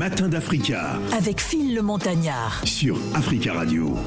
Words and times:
matins 0.00 0.28
d'Africa. 0.28 0.98
Avec 1.14 1.42
Phil 1.42 1.74
le 1.74 1.82
Montagnard. 1.82 2.62
Sur 2.64 2.96
Africa 3.14 3.52
Radio. 3.52 3.98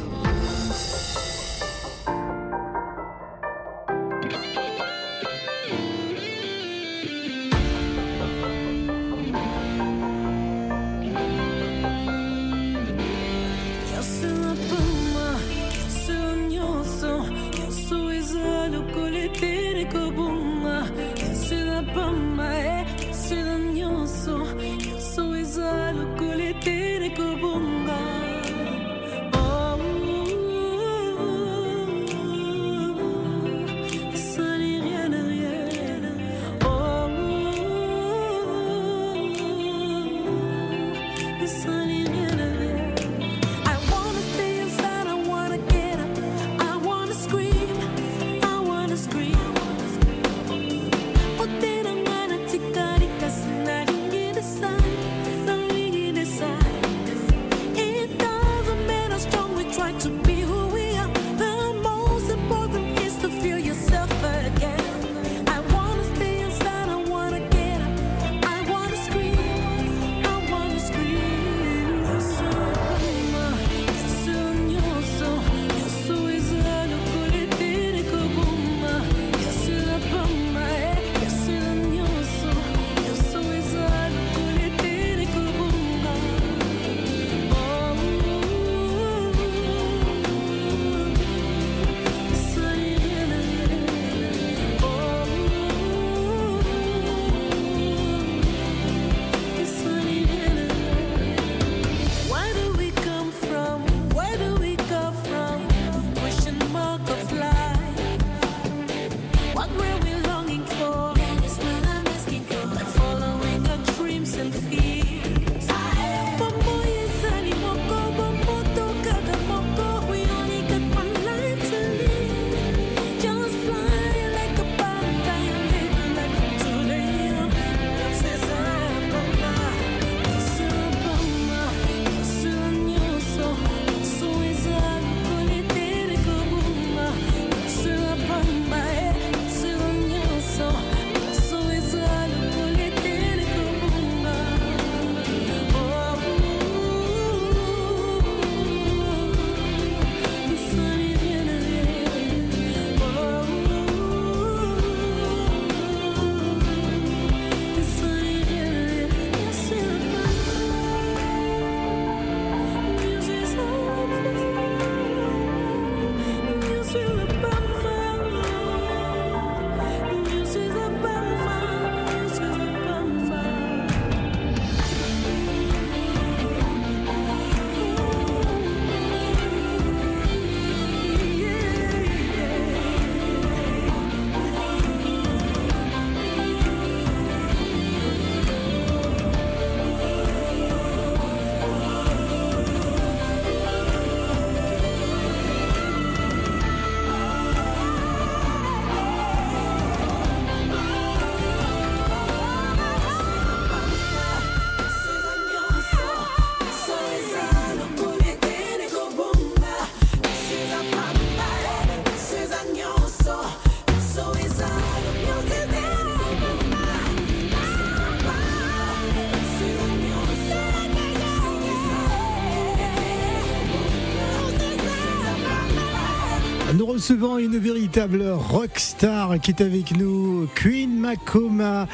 Recevant 227.04 227.38
une 227.38 227.58
véritable 227.58 228.24
rockstar 228.30 229.38
qui 229.42 229.52
est 229.52 229.62
avec 229.62 229.92
nous, 229.98 230.48
Queen 230.56 230.98
Makoma. 231.02 231.86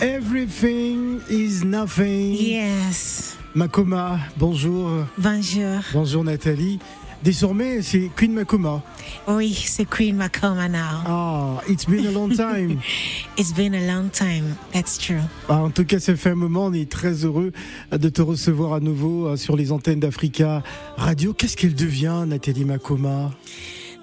Everything 0.00 1.20
is 1.30 1.64
nothing. 1.64 2.34
Yes. 2.34 3.36
Makoma, 3.54 4.18
bonjour. 4.36 5.06
Bonjour. 5.16 5.78
Bonjour 5.92 6.24
Nathalie. 6.24 6.80
Désormais, 7.22 7.80
c'est 7.82 8.10
Queen 8.16 8.32
Makoma. 8.32 8.82
Oui, 9.28 9.54
c'est 9.54 9.88
Queen 9.88 10.16
Makoma 10.16 10.68
now. 10.68 10.78
Ah, 11.06 11.60
it's 11.68 11.86
been 11.86 12.08
a 12.08 12.10
long 12.10 12.30
time. 12.30 12.80
it's 13.38 13.52
been 13.52 13.72
a 13.72 13.86
long 13.86 14.10
time, 14.10 14.56
that's 14.72 14.98
true. 14.98 15.22
Ah, 15.48 15.62
en 15.62 15.70
tout 15.70 15.84
cas, 15.84 16.00
ça 16.00 16.16
fait 16.16 16.30
un 16.30 16.34
moment. 16.34 16.64
On 16.64 16.72
est 16.72 16.90
très 16.90 17.24
heureux 17.24 17.52
de 17.92 18.08
te 18.08 18.20
recevoir 18.20 18.72
à 18.72 18.80
nouveau 18.80 19.28
euh, 19.28 19.36
sur 19.36 19.54
les 19.54 19.70
antennes 19.70 20.00
d'Africa 20.00 20.64
Radio. 20.96 21.34
Qu'est-ce 21.34 21.56
qu'elle 21.56 21.76
devient, 21.76 22.24
Nathalie 22.26 22.64
Makoma? 22.64 23.30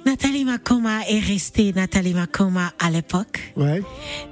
Nathalie 0.07 0.45
Makoma 0.45 1.01
est 1.09 1.19
restée 1.19 1.73
Nathalie 1.73 2.13
Makoma 2.13 2.71
à 2.79 2.89
l'époque. 2.89 3.51
Ouais. 3.57 3.81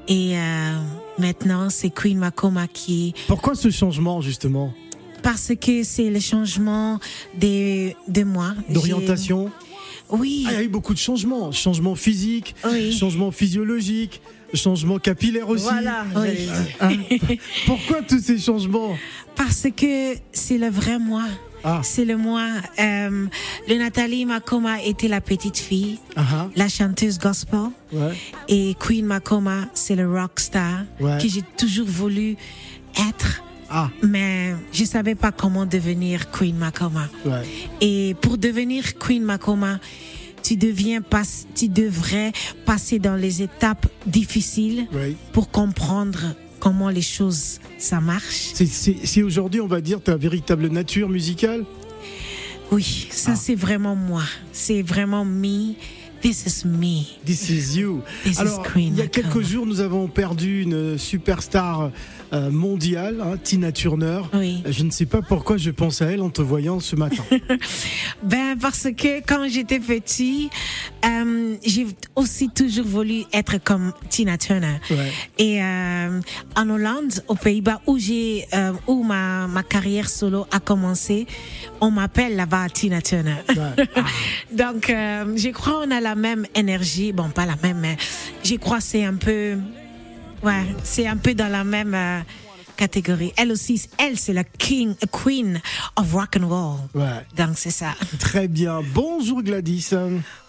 Et 0.07 0.37
euh, 0.37 0.71
maintenant, 1.19 1.69
c'est 1.69 1.89
Queen 1.89 2.17
Makoma 2.17 2.69
qui. 2.69 3.13
Pourquoi 3.27 3.55
ce 3.55 3.69
changement, 3.69 4.21
justement? 4.21 4.73
Parce 5.21 5.51
que 5.59 5.83
c'est 5.83 6.09
le 6.09 6.21
changement 6.21 7.01
de, 7.37 7.89
de 8.07 8.23
moi. 8.23 8.55
D'orientation? 8.69 9.51
Oui. 10.09 10.45
Ah, 10.47 10.51
il 10.53 10.55
y 10.55 10.59
a 10.59 10.63
eu 10.63 10.69
beaucoup 10.69 10.93
de 10.93 10.99
changements. 10.99 11.51
Changement 11.51 11.95
physique, 11.95 12.55
changement 12.97 13.31
physiologique, 13.31 14.21
changement 14.53 14.97
capillaire 14.97 15.49
aussi. 15.49 15.65
Voilà. 15.65 16.05
Oui. 16.15 16.47
Hein 16.79 16.91
Pourquoi 17.65 18.01
tous 18.01 18.19
ces 18.19 18.37
changements? 18.37 18.95
Parce 19.35 19.67
que 19.75 20.15
c'est 20.31 20.57
le 20.57 20.69
vrai 20.69 20.99
moi. 20.99 21.25
Ah. 21.65 21.81
C'est 21.83 22.05
le 22.05 22.15
moi. 22.15 22.47
Euh, 22.79 23.25
le 23.67 23.77
Nathalie 23.77 24.25
Makoma 24.25 24.83
était 24.83 25.07
la 25.07 25.19
petite 25.19 25.57
fille, 25.57 25.99
uh-huh. 26.15 26.51
la 26.55 26.69
chanteuse 26.69 27.17
gospel. 27.17 27.71
Et 28.47 28.75
Queen 28.79 29.05
Makoma, 29.05 29.65
c'est 29.73 29.95
le 29.95 30.07
rock 30.07 30.39
star 30.39 30.83
que 30.99 31.27
j'ai 31.27 31.41
toujours 31.57 31.87
voulu 31.87 32.37
être 33.09 33.41
Ah, 33.69 33.89
mais 34.03 34.53
je 34.71 34.85
savais 34.85 35.15
pas 35.15 35.31
comment 35.31 35.65
devenir 35.65 36.29
Queen 36.31 36.55
Makoma. 36.55 37.07
ouais. 37.25 37.43
Et 37.81 38.15
pour 38.21 38.37
devenir 38.37 38.97
Queen 38.99 39.23
Makoma, 39.23 39.79
tu 40.43 40.57
deviens 40.57 41.01
pas, 41.01 41.23
tu 41.55 41.67
devrais 41.67 42.31
passer 42.65 42.99
dans 42.99 43.15
les 43.15 43.41
étapes 43.41 43.87
difficiles 44.05 44.85
pour 45.33 45.49
comprendre 45.49 46.19
comment 46.65 46.89
les 46.89 47.03
choses 47.03 47.59
ça 47.77 48.01
marche. 48.01 48.53
C'est- 48.55 49.21
aujourd'hui, 49.21 49.61
on 49.61 49.67
va 49.67 49.81
dire, 49.81 50.01
ta 50.01 50.17
véritable 50.17 50.67
nature 50.69 51.07
musicale? 51.07 51.63
Oui, 52.71 53.07
ça 53.11 53.33
Ah. 53.33 53.35
c'est 53.35 53.53
vraiment 53.53 53.95
moi. 53.95 54.23
C'est 54.51 54.81
vraiment 54.81 55.23
me. 55.25 55.73
This 56.25 56.43
is 56.47 56.65
me. 56.65 57.19
This 57.23 57.51
is 57.51 57.77
you. 57.77 58.01
This 58.23 58.37
is 58.37 58.41
Alors, 58.41 58.63
Queen 58.63 58.95
il 58.95 58.97
y 58.97 59.01
a 59.03 59.05
quelques 59.05 59.41
jours, 59.41 59.67
nous 59.67 59.79
avons 59.79 60.07
perdu 60.07 60.63
une 60.63 60.97
superstar 60.97 61.91
euh, 62.33 62.49
mondiale, 62.49 63.21
hein, 63.21 63.37
Tina 63.37 63.71
Turner. 63.71 64.21
Oui. 64.33 64.63
Je 64.67 64.83
ne 64.83 64.89
sais 64.89 65.05
pas 65.05 65.21
pourquoi 65.21 65.57
je 65.57 65.69
pense 65.69 66.01
à 66.01 66.07
elle 66.07 66.21
en 66.21 66.31
te 66.31 66.41
voyant 66.41 66.79
ce 66.79 66.95
matin. 66.95 67.23
Ben 68.23 68.57
parce 68.59 68.87
que 68.97 69.19
quand 69.19 69.47
j'étais 69.47 69.79
petit, 69.79 70.49
euh, 71.05 71.55
j'ai 71.63 71.85
aussi 72.15 72.49
toujours 72.49 72.87
voulu 72.87 73.23
être 73.31 73.63
comme 73.63 73.93
Tina 74.09 74.37
Turner. 74.37 74.79
Ouais. 74.89 75.11
Et 75.37 75.61
euh, 75.61 76.19
en 76.55 76.69
Hollande, 76.69 77.23
aux 77.27 77.35
Pays-Bas, 77.35 77.81
où 77.85 77.99
j'ai 77.99 78.47
euh, 78.53 78.71
où 78.87 79.03
ma, 79.03 79.47
ma 79.47 79.61
carrière 79.61 80.09
solo 80.09 80.47
a 80.51 80.59
commencé, 80.59 81.27
on 81.81 81.91
m'appelle 81.91 82.35
là-bas 82.35 82.69
Tina 82.69 83.01
Turner. 83.01 83.35
Ouais. 83.49 83.85
Ah, 83.95 84.05
Donc, 84.51 84.87
je 84.87 85.49
crois 85.51 85.83
on 85.85 85.91
a 85.91 86.01
la 86.01 86.14
même 86.15 86.45
énergie. 86.55 87.11
Bon, 87.11 87.29
pas 87.29 87.45
la 87.45 87.55
même, 87.61 87.79
mais 87.79 87.97
je 88.43 88.55
crois 88.55 88.79
c'est 88.81 89.03
un 89.05 89.15
peu, 89.15 89.57
ouais, 90.43 90.65
c'est 90.83 91.07
un 91.07 91.17
peu 91.17 91.33
dans 91.33 91.47
la 91.49 91.63
même 91.63 91.93
euh, 91.93 92.19
catégorie. 92.77 93.33
Elle 93.37 93.51
aussi, 93.51 93.87
elle 93.97 94.17
c'est 94.17 94.33
la 94.33 94.43
king, 94.43 94.95
a 95.01 95.07
queen 95.07 95.61
of 95.95 96.13
rock 96.13 96.37
and 96.41 96.47
roll. 96.47 96.79
ouais. 96.93 97.25
Donc 97.37 97.57
c'est 97.57 97.71
ça. 97.71 97.93
Très 98.19 98.47
bien. 98.47 98.81
Bonjour 98.93 99.41
Gladys. 99.43 99.91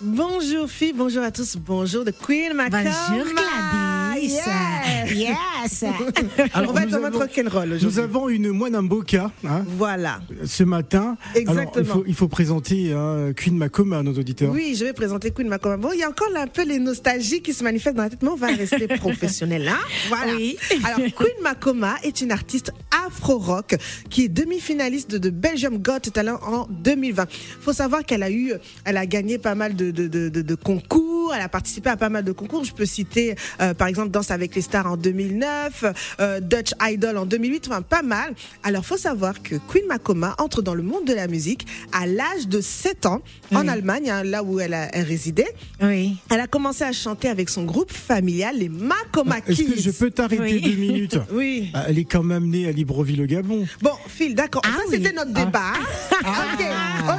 Bonjour 0.00 0.68
filles, 0.68 0.94
bonjour 0.94 1.22
à 1.22 1.30
tous, 1.30 1.56
bonjour 1.56 2.04
de 2.04 2.10
Queen 2.10 2.52
Macoma. 2.54 2.82
Bonjour 2.82 3.24
Gladys. 3.24 4.05
Yeah. 4.20 5.06
Yes. 5.14 5.84
Alors, 6.54 6.70
On 6.70 6.72
va 6.74 6.82
être 6.82 6.90
mode 6.92 7.04
avons- 7.04 7.18
rock'n'roll 7.18 7.78
Nous 7.82 7.98
avons 7.98 8.28
une 8.28 8.50
moine 8.50 8.78
Mboka 8.80 9.30
hein, 9.46 9.64
Voilà. 9.76 10.20
ce 10.44 10.62
matin. 10.64 11.16
Alors, 11.34 11.60
Exactement. 11.60 11.84
il, 11.84 11.84
faut, 11.86 12.04
il 12.08 12.14
faut 12.14 12.28
présenter 12.28 12.92
hein, 12.92 13.32
Queen 13.36 13.56
Makoma 13.56 13.98
à 13.98 14.02
nos 14.02 14.12
auditeurs. 14.14 14.50
Oui, 14.52 14.74
je 14.78 14.84
vais 14.84 14.92
présenter 14.92 15.30
Queen 15.30 15.48
Macoma. 15.48 15.76
Bon, 15.76 15.90
il 15.92 16.00
y 16.00 16.02
a 16.02 16.08
encore 16.08 16.30
là 16.30 16.42
un 16.42 16.46
peu 16.46 16.64
les 16.64 16.78
nostalgies 16.78 17.42
qui 17.42 17.52
se 17.52 17.62
manifestent 17.64 17.96
dans 17.96 18.02
la 18.04 18.10
tête, 18.10 18.22
mais 18.22 18.28
on 18.28 18.36
va 18.36 18.48
rester 18.48 18.86
professionnel. 18.98 19.68
Hein 19.68 19.78
voilà. 20.08 20.32
Oui. 20.34 20.56
Alors, 20.84 20.98
Queen 21.16 21.42
Macoma 21.42 21.94
est 22.02 22.20
une 22.20 22.32
artiste 22.32 22.72
afro-rock 23.06 23.76
qui 24.10 24.24
est 24.24 24.28
demi-finaliste 24.28 25.10
de, 25.10 25.18
de 25.18 25.30
Belgium 25.30 25.78
Got 25.78 26.00
Talent 26.12 26.38
en 26.46 26.66
2020. 26.70 27.26
faut 27.60 27.72
savoir 27.72 28.04
qu'elle 28.04 28.22
a 28.22 28.30
eu, 28.30 28.52
elle 28.84 28.96
a 28.96 29.06
gagné 29.06 29.38
pas 29.38 29.54
mal 29.54 29.74
de, 29.76 29.90
de, 29.90 30.06
de, 30.08 30.28
de- 30.28 30.42
de 30.42 30.54
concours, 30.54 31.32
elle 31.34 31.42
a 31.42 31.48
participé 31.48 31.90
à 31.90 31.96
pas 31.96 32.08
mal 32.08 32.24
de 32.24 32.32
concours. 32.32 32.64
Je 32.64 32.72
peux 32.72 32.86
citer, 32.86 33.34
euh, 33.60 33.74
par 33.74 33.88
exemple, 33.88 34.05
Danse 34.10 34.30
avec 34.30 34.54
les 34.54 34.62
stars 34.62 34.86
en 34.86 34.96
2009, 34.96 35.84
euh, 36.20 36.40
Dutch 36.40 36.70
Idol 36.82 37.16
en 37.18 37.26
2008, 37.26 37.68
enfin 37.68 37.82
pas 37.82 38.02
mal. 38.02 38.34
Alors, 38.62 38.84
faut 38.84 38.96
savoir 38.96 39.42
que 39.42 39.56
Queen 39.68 39.86
Macoma 39.86 40.34
entre 40.38 40.62
dans 40.62 40.74
le 40.74 40.82
monde 40.82 41.04
de 41.04 41.12
la 41.14 41.26
musique 41.28 41.66
à 41.92 42.06
l'âge 42.06 42.48
de 42.48 42.60
7 42.60 43.06
ans 43.06 43.22
en. 43.54 43.66
Allemagne, 43.66 44.08
hein, 44.10 44.22
là 44.22 44.44
où 44.44 44.60
elle, 44.60 44.74
a, 44.74 44.88
elle 44.94 45.04
résidait. 45.06 45.52
Oui. 45.82 46.16
Elle 46.30 46.38
a 46.38 46.46
commencé 46.46 46.84
à 46.84 46.92
chanter 46.92 47.28
avec 47.28 47.48
son 47.48 47.64
groupe 47.64 47.90
familial, 47.92 48.56
les 48.58 48.68
Macoma 48.68 49.38
Est-ce 49.38 49.62
que 49.62 49.72
Kids. 49.72 49.82
je 49.82 49.90
peux 49.90 50.10
t'arrêter 50.10 50.40
Oui. 50.40 50.60
deux 50.60 50.76
minutes 50.76 51.18
Oui. 51.32 51.70
Ah, 51.74 51.86
Elle 51.88 51.98
est 51.98 52.04
quand 52.04 52.22
même 52.22 52.46
née 52.48 52.68
à 52.68 52.70
Libreville 52.72 53.22
au 53.22 53.26
Gabon. 53.26 53.66
Bon, 53.82 53.90
Phil, 54.06 54.36
d'accord. 54.36 54.62
Ah 54.64 54.68
Ça, 54.76 54.82
oui. 54.88 54.98
c'était 54.98 55.12
notre 55.12 55.32
débat. 55.32 55.72
ok, 56.20 56.64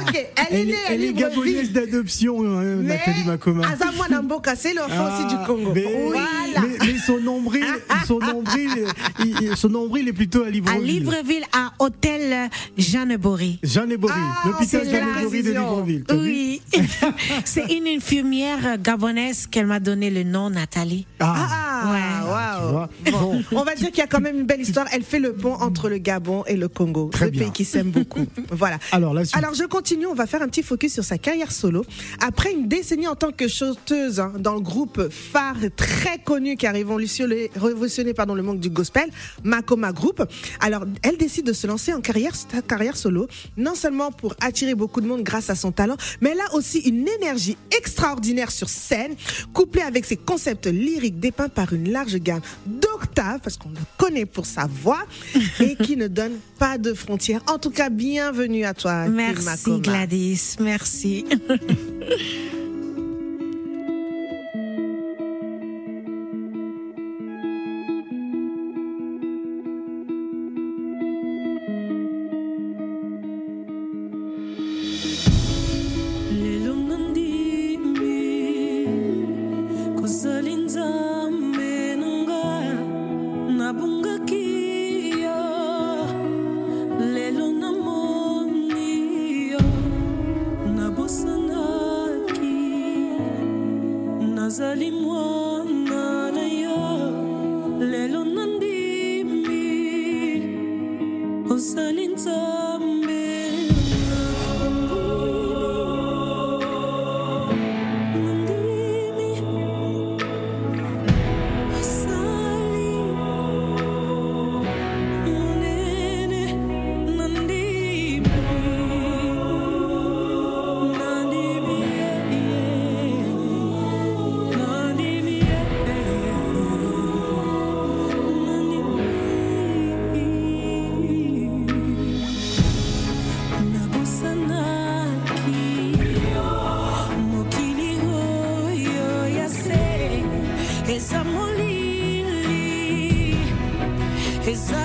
ok. 0.08 0.26
Elle, 0.36 0.56
est 0.56 0.60
Elle, 0.60 0.66
née 0.66 0.72
est- 0.72 0.76
à 0.76 0.92
elle 0.94 1.04
est 1.04 1.12
gabonaise 1.12 1.52
Libreville. 1.54 1.72
d'adoption, 1.72 2.42
hein, 2.58 2.62
Nathalie 2.76 3.24
Makoma. 3.26 3.68
Azamwa 3.68 4.08
Namboka, 4.08 4.56
c'est 4.56 4.72
l'enfant 4.74 5.04
aussi 5.04 5.24
Ah, 5.26 5.34
du 5.38 5.46
Congo. 5.46 5.72
Mais, 5.74 5.84
Voilà. 6.06 6.22
mais- 6.62 6.77
mais 6.84 6.98
son 6.98 7.18
nombril, 7.20 7.64
son 8.06 8.18
nombril, 8.18 8.70
il- 9.20 9.34
il- 9.42 9.56
son 9.56 9.68
nombril 9.68 10.08
est 10.08 10.12
plutôt 10.12 10.42
à 10.42 10.46
À 10.46 10.50
Libreville. 10.50 10.84
Libreville, 10.86 11.44
à 11.52 11.72
Hôtel 11.78 12.50
Jeanne 12.76 13.16
Bory. 13.16 13.58
Jeanne 13.62 13.96
Bory, 13.96 14.12
Ah, 14.16 14.42
l'hôpital 14.46 14.66
c'est 14.84 14.90
Jeanne 14.90 15.06
de. 15.14 15.50
Libreville. 15.50 16.04
Oui. 16.12 16.62
C'est 17.44 17.72
une 17.72 17.86
infirmière 17.86 18.78
gabonaise 18.78 19.46
qu'elle 19.46 19.66
m'a 19.66 19.80
donné 19.80 20.10
le 20.10 20.22
nom 20.24 20.50
Nathalie. 20.50 21.06
Ah, 21.20 21.82
tu 22.22 22.28
waouh. 22.30 22.70
vois. 22.72 22.88
Bon. 23.10 23.42
On 23.52 23.62
va 23.62 23.74
dire 23.74 23.88
qu'il 23.88 23.98
y 23.98 24.02
a 24.02 24.06
quand 24.06 24.20
même 24.20 24.38
une 24.40 24.46
belle 24.46 24.60
histoire. 24.60 24.86
Elle 24.92 25.02
fait 25.02 25.18
le 25.18 25.32
pont 25.32 25.54
entre 25.54 25.88
le 25.88 25.98
Gabon 25.98 26.44
et 26.46 26.56
le 26.56 26.68
Congo. 26.68 27.10
Très 27.12 27.26
deux 27.26 27.30
bien. 27.32 27.42
pays 27.44 27.52
qui 27.52 27.64
s'aiment 27.64 27.90
beaucoup. 27.90 28.26
Voilà. 28.50 28.78
Alors, 28.92 29.14
la 29.14 29.24
suite. 29.24 29.36
Alors 29.36 29.54
je 29.54 29.64
continue, 29.64 30.06
on 30.06 30.14
va 30.14 30.26
faire 30.26 30.42
un 30.42 30.48
petit 30.48 30.62
focus 30.62 30.92
sur 30.94 31.04
sa 31.04 31.18
carrière 31.18 31.52
solo. 31.52 31.84
Après 32.20 32.52
une 32.52 32.68
décennie 32.68 33.06
en 33.08 33.14
tant 33.14 33.30
que 33.32 33.46
chanteuse 33.48 34.20
hein, 34.20 34.32
dans 34.38 34.54
le 34.54 34.60
groupe 34.60 35.08
phare 35.10 35.56
très 35.76 36.18
connu 36.18 36.56
qui 36.56 36.66
a 36.68 36.72
révolutionné, 36.72 37.50
révolutionné 37.56 38.14
pardon, 38.14 38.34
le 38.34 38.42
monde 38.42 38.60
du 38.60 38.70
gospel, 38.70 39.10
Makoma 39.42 39.92
Group, 39.92 40.22
alors 40.60 40.84
elle 41.02 41.16
décide 41.16 41.46
de 41.46 41.52
se 41.52 41.66
lancer 41.66 41.92
en 41.92 42.00
carrière, 42.00 42.34
carrière 42.66 42.96
solo, 42.96 43.26
non 43.56 43.74
seulement 43.74 44.12
pour 44.12 44.34
attirer 44.40 44.74
beaucoup 44.74 45.00
de 45.00 45.06
monde 45.06 45.22
grâce 45.22 45.50
à 45.50 45.54
son 45.54 45.72
talent, 45.72 45.96
mais 46.20 46.30
elle 46.30 46.40
a 46.40 46.54
aussi 46.54 46.78
une 46.80 47.08
énergie 47.08 47.56
extraordinaire 47.76 48.50
sur 48.50 48.68
scène, 48.68 49.14
couplée 49.52 49.82
avec 49.82 50.04
ses 50.04 50.16
concepts 50.16 50.66
lyriques 50.66 51.18
dépeints 51.18 51.48
par 51.48 51.72
une 51.72 51.90
large 51.90 52.16
gamme 52.16 52.42
d'octaves, 52.66 53.40
parce 53.42 53.56
qu'on 53.56 53.70
le 53.70 53.76
connaît 53.96 54.26
pour 54.26 54.46
sa 54.46 54.66
voix, 54.66 55.04
et 55.60 55.76
qui 55.76 55.96
ne 55.96 56.08
donne 56.08 56.38
pas 56.58 56.78
de 56.78 56.92
frontières. 56.92 57.42
En 57.46 57.58
tout 57.58 57.70
cas, 57.70 57.88
bienvenue 57.88 58.64
à 58.64 58.74
toi. 58.74 59.06
Merci 59.08 59.44
Makoma. 59.44 59.78
Gladys. 59.78 60.56
Merci. 60.60 61.24
linza. 80.40 81.17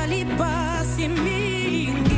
ali 0.03 0.25
passe-me. 0.37 2.12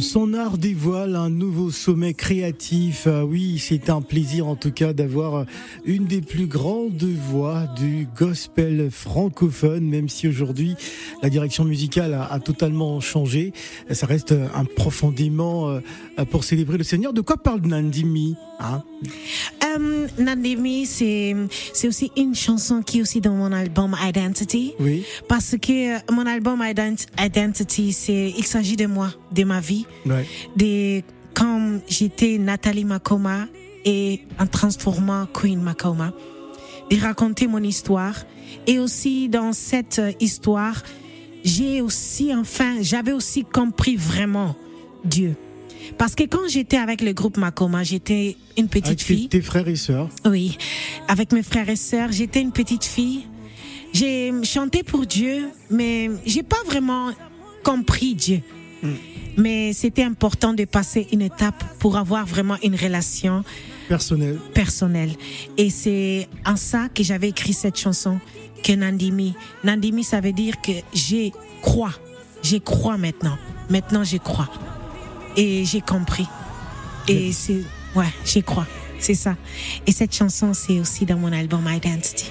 Son 0.00 0.34
art 0.34 0.58
dévoile 0.58 1.16
un 1.16 1.30
nouveau 1.30 1.70
sommet 1.70 2.14
créatif. 2.14 3.06
Ah 3.10 3.24
oui, 3.24 3.58
c'est 3.58 3.90
un 3.90 4.02
plaisir 4.02 4.46
en 4.46 4.56
tout 4.56 4.70
cas 4.70 4.92
d'avoir 4.92 5.46
une 5.84 6.04
des 6.04 6.20
plus 6.20 6.46
grandes 6.46 7.02
voix 7.30 7.64
du 7.76 8.06
gospel 8.16 8.88
francophone, 8.90 9.84
même 9.88 10.08
si 10.08 10.28
aujourd'hui 10.28 10.74
la 11.22 11.30
direction 11.30 11.64
musicale 11.64 12.14
a, 12.14 12.24
a 12.24 12.38
totalement 12.40 13.00
changé. 13.00 13.52
Ça 13.90 14.06
reste 14.06 14.32
un 14.32 14.64
profondément 14.64 15.68
euh, 15.70 15.80
pour 16.30 16.44
célébrer 16.44 16.78
le 16.78 16.84
Seigneur. 16.84 17.12
De 17.12 17.20
quoi 17.20 17.36
parle 17.36 17.60
Nandimi 17.62 18.36
hein? 18.60 18.82
Euh, 19.64 20.06
Nandemi, 20.18 20.86
c'est 20.86 21.34
c'est 21.72 21.88
aussi 21.88 22.10
une 22.16 22.34
chanson 22.34 22.82
qui 22.82 22.98
est 22.98 23.02
aussi 23.02 23.20
dans 23.20 23.34
mon 23.34 23.52
album 23.52 23.96
Identity. 24.02 24.72
Oui. 24.80 25.04
Parce 25.28 25.56
que 25.60 26.12
mon 26.12 26.26
album 26.26 26.60
Ident- 26.60 27.06
Identity, 27.18 27.92
c'est 27.92 28.32
il 28.36 28.44
s'agit 28.44 28.76
de 28.76 28.86
moi, 28.86 29.10
de 29.34 29.44
ma 29.44 29.60
vie, 29.60 29.85
Ouais. 30.04 30.26
de 30.56 31.02
quand 31.34 31.80
j'étais 31.88 32.38
Nathalie 32.38 32.84
Makoma 32.84 33.46
et 33.84 34.20
en 34.38 34.46
transformant 34.46 35.26
Queen 35.26 35.60
Makoma, 35.60 36.12
de 36.90 36.96
raconter 37.00 37.46
mon 37.46 37.62
histoire. 37.62 38.14
Et 38.66 38.78
aussi 38.78 39.28
dans 39.28 39.52
cette 39.52 40.00
histoire, 40.20 40.82
j'ai 41.44 41.80
aussi 41.80 42.32
enfin, 42.34 42.76
j'avais 42.80 43.12
aussi 43.12 43.44
compris 43.44 43.96
vraiment 43.96 44.54
Dieu. 45.04 45.34
Parce 45.98 46.14
que 46.14 46.24
quand 46.24 46.48
j'étais 46.48 46.78
avec 46.78 47.00
le 47.00 47.12
groupe 47.12 47.36
Makoma, 47.36 47.82
j'étais 47.84 48.36
une 48.56 48.68
petite 48.68 48.86
Avec 48.86 49.02
fille. 49.02 49.28
tes, 49.28 49.38
tes 49.38 49.44
frères 49.44 49.68
et 49.68 49.76
sœurs. 49.76 50.08
Oui, 50.24 50.56
avec 51.08 51.32
mes 51.32 51.42
frères 51.42 51.68
et 51.68 51.76
sœurs, 51.76 52.10
j'étais 52.12 52.40
une 52.40 52.52
petite 52.52 52.84
fille. 52.84 53.26
J'ai 53.92 54.32
chanté 54.42 54.82
pour 54.82 55.06
Dieu, 55.06 55.48
mais 55.70 56.10
j'ai 56.24 56.42
pas 56.42 56.62
vraiment 56.66 57.10
compris 57.62 58.14
Dieu. 58.14 58.40
Mais 59.36 59.72
c'était 59.72 60.02
important 60.02 60.52
de 60.52 60.64
passer 60.64 61.06
une 61.12 61.22
étape 61.22 61.62
pour 61.78 61.96
avoir 61.96 62.26
vraiment 62.26 62.56
une 62.62 62.74
relation 62.74 63.44
personnels. 63.88 64.38
personnelle. 64.54 65.12
Et 65.56 65.70
c'est 65.70 66.28
en 66.44 66.56
ça 66.56 66.88
que 66.94 67.02
j'avais 67.02 67.28
écrit 67.28 67.52
cette 67.52 67.78
chanson 67.78 68.18
que 68.62 68.72
Nandimi. 68.72 69.34
Nandimi, 69.64 70.04
ça 70.04 70.20
veut 70.20 70.32
dire 70.32 70.60
que 70.60 70.72
j'ai 70.92 71.32
crois. 71.62 71.92
J'ai 72.42 72.60
crois 72.60 72.96
maintenant. 72.96 73.36
Maintenant, 73.70 74.04
j'ai 74.04 74.18
crois. 74.18 74.48
Et 75.36 75.64
j'ai 75.64 75.80
compris. 75.80 76.26
Et 77.08 77.32
c'est, 77.32 77.62
ouais, 77.94 78.12
j'ai 78.24 78.42
crois. 78.42 78.66
C'est 78.98 79.14
ça. 79.14 79.36
Et 79.86 79.92
cette 79.92 80.14
chanson, 80.14 80.54
c'est 80.54 80.80
aussi 80.80 81.04
dans 81.04 81.16
mon 81.18 81.32
album 81.32 81.68
Identity. 81.68 82.30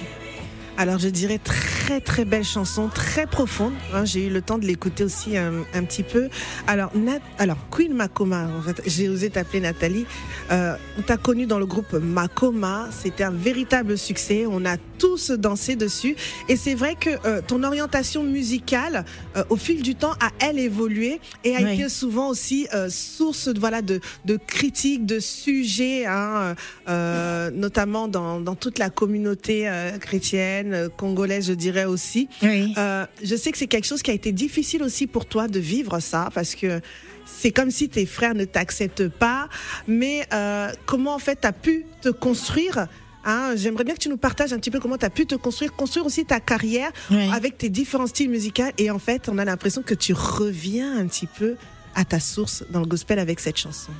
Alors 0.78 0.98
je 0.98 1.08
dirais 1.08 1.38
très 1.42 2.00
très 2.00 2.26
belle 2.26 2.44
chanson, 2.44 2.88
très 2.88 3.26
profonde. 3.26 3.72
hein. 3.94 4.04
j'ai 4.04 4.26
eu 4.26 4.30
le 4.30 4.42
temps 4.42 4.58
de 4.58 4.66
l'écouter 4.66 5.04
aussi 5.04 5.36
un, 5.38 5.52
un 5.72 5.84
petit 5.84 6.02
peu. 6.02 6.28
Alors, 6.66 6.90
Nat- 6.94 7.20
alors 7.38 7.56
Queen 7.70 7.94
Makoma, 7.94 8.46
en 8.58 8.60
fait, 8.60 8.82
j'ai 8.86 9.08
osé 9.08 9.30
t'appeler 9.30 9.60
Nathalie. 9.60 10.04
Euh, 10.50 10.74
on 10.98 11.02
t'a 11.02 11.16
connu 11.16 11.46
dans 11.46 11.58
le 11.58 11.64
groupe 11.64 11.94
Makoma, 11.94 12.88
c'était 12.90 13.24
un 13.24 13.30
véritable 13.30 13.96
succès. 13.96 14.44
On 14.46 14.66
a 14.66 14.76
tous 14.98 15.30
dansé 15.30 15.76
dessus. 15.76 16.14
Et 16.48 16.56
c'est 16.56 16.74
vrai 16.74 16.94
que 16.94 17.10
euh, 17.24 17.40
ton 17.46 17.62
orientation 17.62 18.22
musicale, 18.22 19.04
euh, 19.36 19.44
au 19.48 19.56
fil 19.56 19.82
du 19.82 19.94
temps, 19.94 20.12
a 20.20 20.30
elle 20.40 20.58
évolué 20.58 21.20
et 21.44 21.56
a 21.56 21.60
Oui. 21.62 21.74
été 21.74 21.88
souvent 21.88 22.28
aussi 22.28 22.68
euh, 22.74 22.88
source 22.90 23.48
de, 23.48 23.58
voilà 23.58 23.80
de, 23.80 24.00
de 24.26 24.36
critiques, 24.46 25.06
de 25.06 25.20
sujets, 25.20 26.04
hein, 26.06 26.54
euh, 26.88 27.50
notamment 27.50 28.08
dans, 28.08 28.40
dans 28.40 28.54
toute 28.54 28.78
la 28.78 28.90
communauté 28.90 29.68
euh, 29.68 29.96
chrétienne, 29.98 30.65
euh, 30.72 30.88
congolaise, 30.88 31.46
je 31.48 31.52
dirais 31.52 31.84
aussi. 31.84 32.28
Oui. 32.42 32.72
Euh, 32.76 33.06
je 33.22 33.36
sais 33.36 33.52
que 33.52 33.58
c'est 33.58 33.66
quelque 33.66 33.86
chose 33.86 34.02
qui 34.02 34.10
a 34.10 34.14
été 34.14 34.32
difficile 34.32 34.82
aussi 34.82 35.06
pour 35.06 35.26
toi 35.26 35.48
de 35.48 35.58
vivre 35.60 36.00
ça, 36.00 36.30
parce 36.34 36.54
que 36.54 36.80
c'est 37.24 37.50
comme 37.50 37.70
si 37.70 37.88
tes 37.88 38.06
frères 38.06 38.34
ne 38.34 38.44
t'acceptent 38.44 39.08
pas. 39.08 39.48
Mais 39.88 40.26
euh, 40.32 40.70
comment 40.86 41.14
en 41.14 41.18
fait 41.18 41.40
tu 41.40 41.46
as 41.46 41.52
pu 41.52 41.84
te 42.02 42.08
construire 42.08 42.86
hein? 43.24 43.52
J'aimerais 43.56 43.84
bien 43.84 43.94
que 43.94 44.00
tu 44.00 44.08
nous 44.08 44.16
partages 44.16 44.52
un 44.52 44.58
petit 44.58 44.70
peu 44.70 44.78
comment 44.80 44.96
tu 44.96 45.04
as 45.04 45.10
pu 45.10 45.26
te 45.26 45.34
construire, 45.34 45.72
construire 45.74 46.06
aussi 46.06 46.24
ta 46.24 46.38
carrière 46.40 46.90
Oui. 47.10 47.28
avec 47.32 47.58
tes 47.58 47.68
différents 47.68 48.06
styles 48.06 48.30
musicaux. 48.30 48.62
Et 48.78 48.90
en 48.90 48.98
fait, 49.00 49.28
on 49.28 49.38
a 49.38 49.44
l'impression 49.44 49.82
que 49.82 49.94
tu 49.94 50.12
reviens 50.12 50.96
un 50.98 51.06
petit 51.06 51.26
peu 51.26 51.56
à 51.96 52.04
ta 52.04 52.20
source 52.20 52.62
dans 52.70 52.80
le 52.80 52.86
gospel 52.86 53.18
avec 53.18 53.40
cette 53.40 53.56
chanson. 53.56 53.90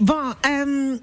Bon, 0.00 0.20
euh, 0.46 0.96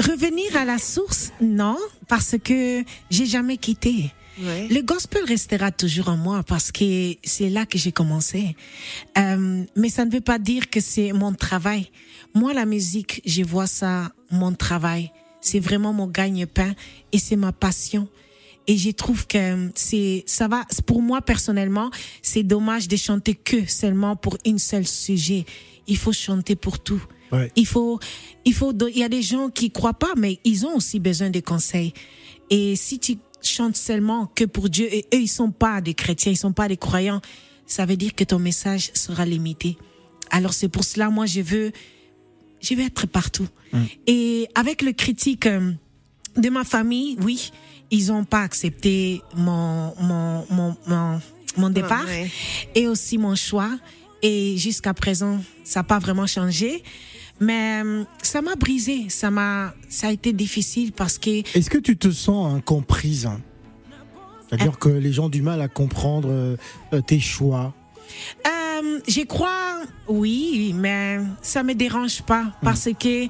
revenir 0.00 0.56
à 0.56 0.64
la 0.64 0.78
source, 0.78 1.32
non, 1.40 1.76
parce 2.08 2.34
que 2.42 2.82
j'ai 3.10 3.26
jamais 3.26 3.58
quitté. 3.58 4.10
Ouais. 4.42 4.68
Le 4.68 4.80
gospel 4.82 5.24
restera 5.24 5.70
toujours 5.70 6.08
en 6.08 6.16
moi 6.16 6.42
parce 6.42 6.72
que 6.72 7.14
c'est 7.22 7.50
là 7.50 7.66
que 7.66 7.78
j'ai 7.78 7.92
commencé. 7.92 8.56
Euh, 9.18 9.64
mais 9.76 9.88
ça 9.88 10.04
ne 10.04 10.10
veut 10.10 10.20
pas 10.20 10.38
dire 10.38 10.70
que 10.70 10.80
c'est 10.80 11.12
mon 11.12 11.34
travail. 11.34 11.90
Moi, 12.34 12.54
la 12.54 12.64
musique, 12.64 13.20
je 13.26 13.42
vois 13.42 13.66
ça 13.66 14.12
mon 14.30 14.52
travail. 14.52 15.10
C'est 15.40 15.60
vraiment 15.60 15.92
mon 15.92 16.06
gagne-pain 16.06 16.74
et 17.12 17.18
c'est 17.18 17.36
ma 17.36 17.52
passion. 17.52 18.08
Et 18.66 18.76
je 18.76 18.90
trouve 18.90 19.26
que 19.26 19.70
c'est, 19.74 20.22
ça 20.26 20.46
va, 20.46 20.64
pour 20.86 21.02
moi 21.02 21.22
personnellement, 21.22 21.90
c'est 22.22 22.42
dommage 22.42 22.88
de 22.88 22.96
chanter 22.96 23.34
que 23.34 23.68
seulement 23.68 24.16
pour 24.16 24.36
une 24.44 24.58
seule 24.58 24.86
sujet. 24.86 25.44
Il 25.86 25.96
faut 25.96 26.12
chanter 26.12 26.56
pour 26.56 26.78
tout. 26.78 27.02
Ouais. 27.32 27.50
Il 27.56 27.66
faut, 27.66 27.98
il 28.44 28.54
faut, 28.54 28.72
il 28.88 28.98
y 28.98 29.02
a 29.02 29.08
des 29.08 29.22
gens 29.22 29.48
qui 29.48 29.70
croient 29.70 29.94
pas, 29.94 30.12
mais 30.16 30.38
ils 30.44 30.66
ont 30.66 30.76
aussi 30.76 31.00
besoin 31.00 31.30
de 31.30 31.40
conseils. 31.40 31.92
Et 32.50 32.76
si 32.76 32.98
tu 32.98 33.16
chantes 33.42 33.76
seulement 33.76 34.26
que 34.26 34.44
pour 34.44 34.68
Dieu 34.68 34.92
et 34.92 35.06
eux, 35.14 35.20
ils 35.20 35.28
sont 35.28 35.50
pas 35.50 35.80
des 35.80 35.94
chrétiens, 35.94 36.32
ils 36.32 36.36
sont 36.36 36.52
pas 36.52 36.68
des 36.68 36.76
croyants, 36.76 37.20
ça 37.66 37.86
veut 37.86 37.96
dire 37.96 38.14
que 38.14 38.24
ton 38.24 38.38
message 38.38 38.90
sera 38.94 39.24
limité. 39.24 39.76
Alors 40.30 40.52
c'est 40.52 40.68
pour 40.68 40.84
cela, 40.84 41.10
moi, 41.10 41.26
je 41.26 41.40
veux, 41.40 41.72
je 42.60 42.74
veux 42.74 42.84
être 42.84 43.06
partout. 43.06 43.48
Et 44.06 44.48
avec 44.56 44.82
le 44.82 44.92
critique 44.92 45.46
euh, 45.46 45.72
de 46.36 46.50
ma 46.50 46.64
famille, 46.64 47.16
oui, 47.20 47.52
ils 47.90 48.10
ont 48.10 48.24
pas 48.24 48.42
accepté 48.42 49.22
mon, 49.36 49.94
mon, 50.00 50.46
mon, 50.50 50.76
mon, 50.86 51.20
mon 51.56 51.70
départ 51.70 52.04
ouais. 52.06 52.30
et 52.74 52.88
aussi 52.88 53.18
mon 53.18 53.34
choix. 53.34 53.70
Et 54.22 54.56
jusqu'à 54.58 54.92
présent, 54.92 55.40
ça 55.64 55.80
n'a 55.80 55.84
pas 55.84 55.98
vraiment 55.98 56.26
changé. 56.26 56.82
Mais 57.40 57.82
euh, 57.82 58.04
ça 58.22 58.42
m'a 58.42 58.54
brisé, 58.54 59.08
ça 59.08 59.30
m'a, 59.30 59.74
ça 59.88 60.08
a 60.08 60.12
été 60.12 60.32
difficile 60.32 60.92
parce 60.92 61.18
que 61.18 61.40
Est-ce 61.56 61.70
que 61.70 61.78
tu 61.78 61.96
te 61.96 62.10
sens 62.10 62.54
incomprise? 62.54 63.28
C'est-à-dire 64.48 64.78
que 64.78 64.88
les 64.88 65.12
gens 65.12 65.26
ont 65.26 65.30
du 65.30 65.42
mal 65.42 65.60
à 65.62 65.68
comprendre 65.68 66.28
euh, 66.30 66.56
euh, 66.92 67.00
tes 67.00 67.20
choix? 67.20 67.72
Euh, 68.46 68.98
je 69.06 69.22
crois, 69.22 69.82
oui, 70.08 70.74
mais 70.76 71.20
ça 71.40 71.62
me 71.62 71.74
dérange 71.74 72.22
pas 72.22 72.46
parce 72.62 72.88
que 72.98 73.28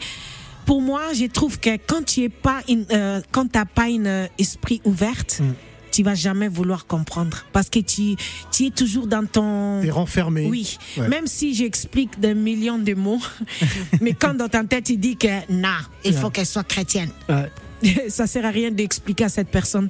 pour 0.64 0.81
moi, 0.81 1.12
je 1.12 1.26
trouve 1.26 1.59
que 1.61 1.76
quand 1.76 2.05
tu 2.05 2.23
es 2.23 2.29
pas 2.29 2.62
une, 2.69 2.87
euh, 2.93 3.21
quand 3.33 3.50
t'as 3.50 3.64
pas 3.64 3.88
une 3.88 4.07
euh, 4.07 4.26
esprit 4.38 4.81
ouverte. 4.85 5.43
Tu 5.90 6.02
vas 6.02 6.14
jamais 6.14 6.49
vouloir 6.49 6.87
comprendre 6.87 7.44
parce 7.52 7.68
que 7.68 7.78
tu, 7.80 8.16
tu 8.52 8.66
es 8.66 8.70
toujours 8.70 9.06
dans 9.06 9.26
ton 9.26 9.80
T'es 9.82 9.90
renfermé. 9.90 10.47
oui, 10.49 10.78
Ouais. 10.97 11.09
même 11.09 11.26
si 11.26 11.54
j'explique 11.54 12.18
des 12.20 12.35
millions 12.35 12.78
de 12.78 12.94
mots, 12.94 13.20
mais 14.00 14.12
quand 14.14 14.35
dans 14.35 14.49
ta 14.49 14.62
tête 14.64 14.85
tu 14.85 14.97
dis 14.97 15.16
que 15.16 15.28
non, 15.52 15.68
il 16.04 16.14
faut 16.14 16.30
qu'elle 16.30 16.47
soit 16.47 16.64
chrétienne, 16.64 17.11
Ouais. 17.28 17.50
ça 18.08 18.26
sert 18.26 18.44
à 18.44 18.50
rien 18.50 18.70
d'expliquer 18.70 19.25
à 19.25 19.28
cette 19.28 19.49
personne. 19.49 19.88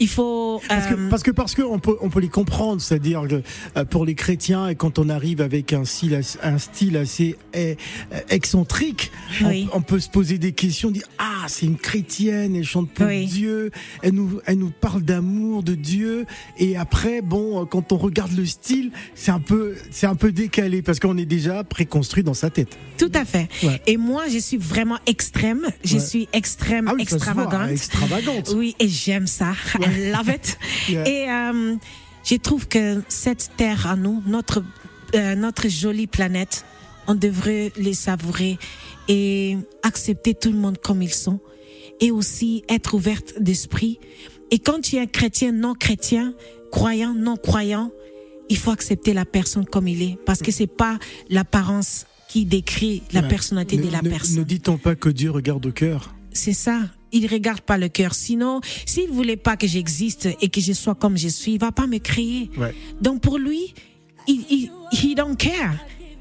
Il 0.00 0.08
faut 0.08 0.60
Parce 0.68 0.86
que 0.86 0.94
euh, 0.94 1.08
parce 1.10 1.22
que 1.22 1.30
parce 1.30 1.54
que 1.54 1.62
on 1.62 1.78
peut 1.78 1.96
on 2.00 2.08
peut 2.10 2.20
les 2.20 2.28
comprendre, 2.28 2.80
c'est-à-dire 2.80 3.22
que 3.28 3.42
euh, 3.76 3.84
pour 3.84 4.04
les 4.04 4.14
chrétiens 4.14 4.68
et 4.68 4.74
quand 4.74 4.98
on 4.98 5.08
arrive 5.08 5.40
avec 5.40 5.72
un 5.72 5.84
style 5.84 6.20
un 6.42 6.58
style 6.58 6.96
assez 6.96 7.36
eh, 7.54 7.76
euh, 8.12 8.20
excentrique, 8.28 9.10
on- 9.42 9.48
Oui. 9.48 9.68
on, 9.72 9.80
peut 9.80 10.00
se 10.00 10.08
poser 10.08 10.38
des 10.38 10.52
questions, 10.52 10.90
dire 10.90 11.06
ah 11.18 11.44
c'est 11.48 11.66
une 11.66 11.76
chrétienne, 11.76 12.54
elle 12.56 12.64
chante 12.64 12.90
pour 12.90 13.06
Oui. 13.06 13.26
Dieu, 13.26 13.70
elle 14.02 14.14
nous 14.14 14.40
elle 14.46 14.58
nous 14.58 14.70
parle 14.70 15.02
d'amour 15.02 15.62
de 15.62 15.74
Dieu 15.74 16.26
et 16.58 16.76
après 16.76 17.22
bon 17.22 17.62
euh, 17.62 17.64
quand 17.64 17.92
on 17.92 17.96
regarde 17.96 18.32
le 18.36 18.46
style 18.46 18.90
c'est 19.14 19.30
un 19.30 19.40
peu 19.40 19.74
c'est 19.90 20.06
un 20.06 20.14
peu 20.16 20.32
décalé 20.32 20.82
parce 20.82 21.00
qu'on 21.00 21.16
est 21.18 21.24
déjà 21.26 21.64
préconstruit 21.64 22.22
dans 22.22 22.34
sa 22.34 22.50
tête. 22.50 22.76
Tout 22.98 23.12
à 23.14 23.24
fait. 23.24 23.48
Ouais. 23.62 23.80
Et 23.86 23.98
moi, 23.98 24.24
je 24.32 24.38
suis 24.38 24.56
vraiment 24.56 24.96
extrême. 25.06 25.66
Je 25.84 25.96
Ouais. 25.96 26.00
suis 26.00 26.28
extrême, 26.32 26.86
Ah 26.88 26.94
oui, 26.94 27.04
voit, 27.04 27.18
extravagante. 27.30 27.70
extravagante. 27.70 28.52
Oui, 28.56 28.74
et 28.78 28.88
j'aime 28.88 29.26
ça. 29.26 29.52
I 29.80 30.10
love 30.10 30.28
it. 30.34 30.58
Yeah. 30.88 31.08
Et 31.08 31.30
euh, 31.30 31.76
je 32.24 32.36
trouve 32.36 32.68
que 32.68 33.02
cette 33.08 33.50
terre 33.56 33.86
à 33.86 33.96
nous, 33.96 34.22
notre 34.26 34.62
euh, 35.14 35.34
notre 35.34 35.68
jolie 35.68 36.06
planète, 36.06 36.64
on 37.08 37.14
devrait 37.14 37.72
les 37.76 37.94
savourer 37.94 38.58
et 39.08 39.56
accepter 39.82 40.34
tout 40.34 40.50
le 40.50 40.58
monde 40.58 40.78
comme 40.78 41.02
ils 41.02 41.14
sont, 41.14 41.40
et 42.00 42.10
aussi 42.10 42.64
être 42.68 42.94
ouverte 42.94 43.34
d'esprit. 43.40 43.98
Et 44.50 44.58
quand 44.58 44.80
tu 44.80 44.96
es 44.96 45.00
un 45.00 45.06
chrétien, 45.06 45.52
non 45.52 45.74
chrétien, 45.74 46.34
croyant, 46.72 47.14
non 47.14 47.36
croyant, 47.36 47.90
il 48.48 48.56
faut 48.58 48.70
accepter 48.70 49.12
la 49.12 49.24
personne 49.24 49.64
comme 49.64 49.88
il 49.88 50.02
est, 50.02 50.18
parce 50.24 50.40
que 50.40 50.52
c'est 50.52 50.66
pas 50.68 50.98
l'apparence 51.30 52.06
qui 52.28 52.44
décrit 52.44 53.02
la 53.12 53.22
personnalité 53.22 53.76
Ne- 53.76 53.82
de 53.86 53.90
la 53.90 54.02
ne- 54.02 54.08
personne. 54.10 54.36
Ne 54.38 54.42
dit-on 54.44 54.76
pas 54.78 54.94
que 54.96 55.08
Dieu 55.08 55.30
regarde 55.30 55.64
au 55.66 55.72
cœur? 55.72 56.14
C'est 56.32 56.52
ça. 56.52 56.80
Il 57.16 57.26
regarde 57.26 57.62
pas 57.62 57.78
le 57.78 57.88
cœur. 57.88 58.14
Sinon, 58.14 58.60
s'il 58.84 59.10
voulait 59.10 59.38
pas 59.38 59.56
que 59.56 59.66
j'existe 59.66 60.28
et 60.40 60.48
que 60.48 60.60
je 60.60 60.74
sois 60.74 60.94
comme 60.94 61.16
je 61.16 61.28
suis, 61.28 61.52
il 61.54 61.58
va 61.58 61.72
pas 61.72 61.86
me 61.86 61.98
créer. 61.98 62.50
Ouais. 62.58 62.74
Donc 63.00 63.22
pour 63.22 63.38
lui, 63.38 63.72
il, 64.28 64.44
il, 64.50 64.70
he 64.92 65.14
don't 65.14 65.36
care. 65.36 65.74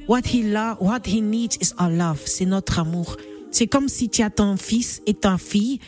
what 0.07 0.21
he 0.25 0.43
love, 0.43 0.77
what 0.79 1.05
he 1.05 1.21
needs 1.21 1.57
is 1.61 1.73
our 1.79 1.89
love. 1.89 2.21
C'est 2.25 2.45
notre 2.45 2.79
amour. 2.79 3.17
C'est 3.51 3.67
comme 3.67 3.87
si 3.87 4.09
tu 4.09 4.21
as 4.21 4.29
ton 4.29 4.57
fils 4.57 5.01
et 5.05 5.13
ta 5.13 5.37
fille, 5.37 5.79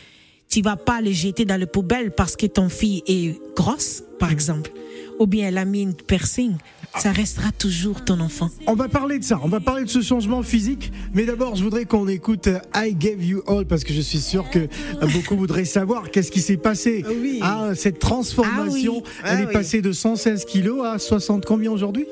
tu 0.48 0.62
vas 0.62 0.76
pas 0.76 1.00
les 1.00 1.12
jeter 1.12 1.44
dans 1.44 1.58
le 1.60 1.66
poubelle 1.66 2.10
parce 2.12 2.36
que 2.36 2.46
ton 2.46 2.68
fille 2.68 3.02
est 3.06 3.38
grosse, 3.54 4.02
par 4.18 4.30
exemple, 4.30 4.72
ou 5.18 5.26
bien 5.26 5.48
elle 5.48 5.58
a 5.58 5.64
mis 5.64 5.82
une 5.82 5.94
piercing. 5.94 6.56
Ça 6.96 7.12
restera 7.12 7.52
toujours 7.52 8.04
ton 8.04 8.18
enfant. 8.18 8.50
On 8.66 8.74
va 8.74 8.88
parler 8.88 9.18
de 9.20 9.24
ça, 9.24 9.38
on 9.44 9.48
va 9.48 9.60
parler 9.60 9.84
de 9.84 9.88
ce 9.88 10.00
changement 10.00 10.42
physique, 10.42 10.90
mais 11.14 11.24
d'abord 11.26 11.54
je 11.54 11.62
voudrais 11.62 11.84
qu'on 11.84 12.08
écoute 12.08 12.48
euh, 12.48 12.58
I 12.74 12.92
Gave 12.94 13.22
You 13.24 13.42
All 13.46 13.66
parce 13.66 13.84
que 13.84 13.92
je 13.92 14.00
suis 14.00 14.18
sûr 14.18 14.50
que 14.50 14.58
euh, 14.58 15.06
beaucoup 15.12 15.36
voudraient 15.36 15.64
savoir 15.64 16.10
qu'est-ce 16.10 16.32
qui 16.32 16.40
s'est 16.40 16.56
passé. 16.56 17.04
Oui. 17.08 17.38
Ah, 17.40 17.70
cette 17.76 18.00
transformation, 18.00 19.02
Ah 19.04 19.06
oui. 19.06 19.12
elle 19.24 19.36
Ah 19.38 19.42
est 19.42 19.46
oui. 19.46 19.52
passée 19.52 19.80
de 19.80 19.92
116 19.92 20.44
kilos 20.46 20.84
à 20.84 20.98
60 20.98 21.44
combien 21.44 21.70
aujourd'hui? 21.70 22.06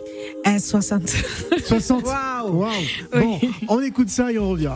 À 0.45 0.59
60. 0.61 1.03
60 1.65 2.05
Waouh. 2.05 2.57
Waouh. 2.61 2.71
Bon, 3.13 3.41
on 3.69 3.81
écoute 3.81 4.09
ça 4.11 4.31
et 4.31 4.39
on 4.39 4.51
revient. 4.51 4.71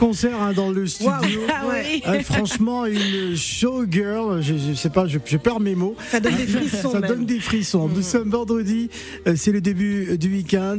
Concert 0.00 0.40
hein, 0.42 0.52
dans 0.54 0.70
le 0.70 0.86
studio. 0.86 1.12
Ah 1.52 1.68
ouais. 1.68 2.00
Euh, 2.08 2.20
franchement, 2.22 2.86
une 2.86 3.36
showgirl, 3.36 4.40
je, 4.40 4.54
je 4.56 4.72
sais 4.72 4.88
pas, 4.88 5.06
je, 5.06 5.18
je 5.24 5.36
perds 5.36 5.60
mes 5.60 5.74
mots. 5.74 5.94
Ça 6.10 6.20
donne 6.20 6.36
des 6.36 6.46
frissons. 6.46 6.90
Ça 6.92 7.00
même. 7.00 7.10
donne 7.10 7.26
des 7.26 7.38
frissons. 7.38 7.86
Nous 7.88 8.00
sommes 8.00 8.30
vendredi, 8.30 8.88
euh, 9.26 9.34
c'est 9.36 9.52
le 9.52 9.60
début 9.60 10.16
du 10.16 10.30
week-end. 10.32 10.78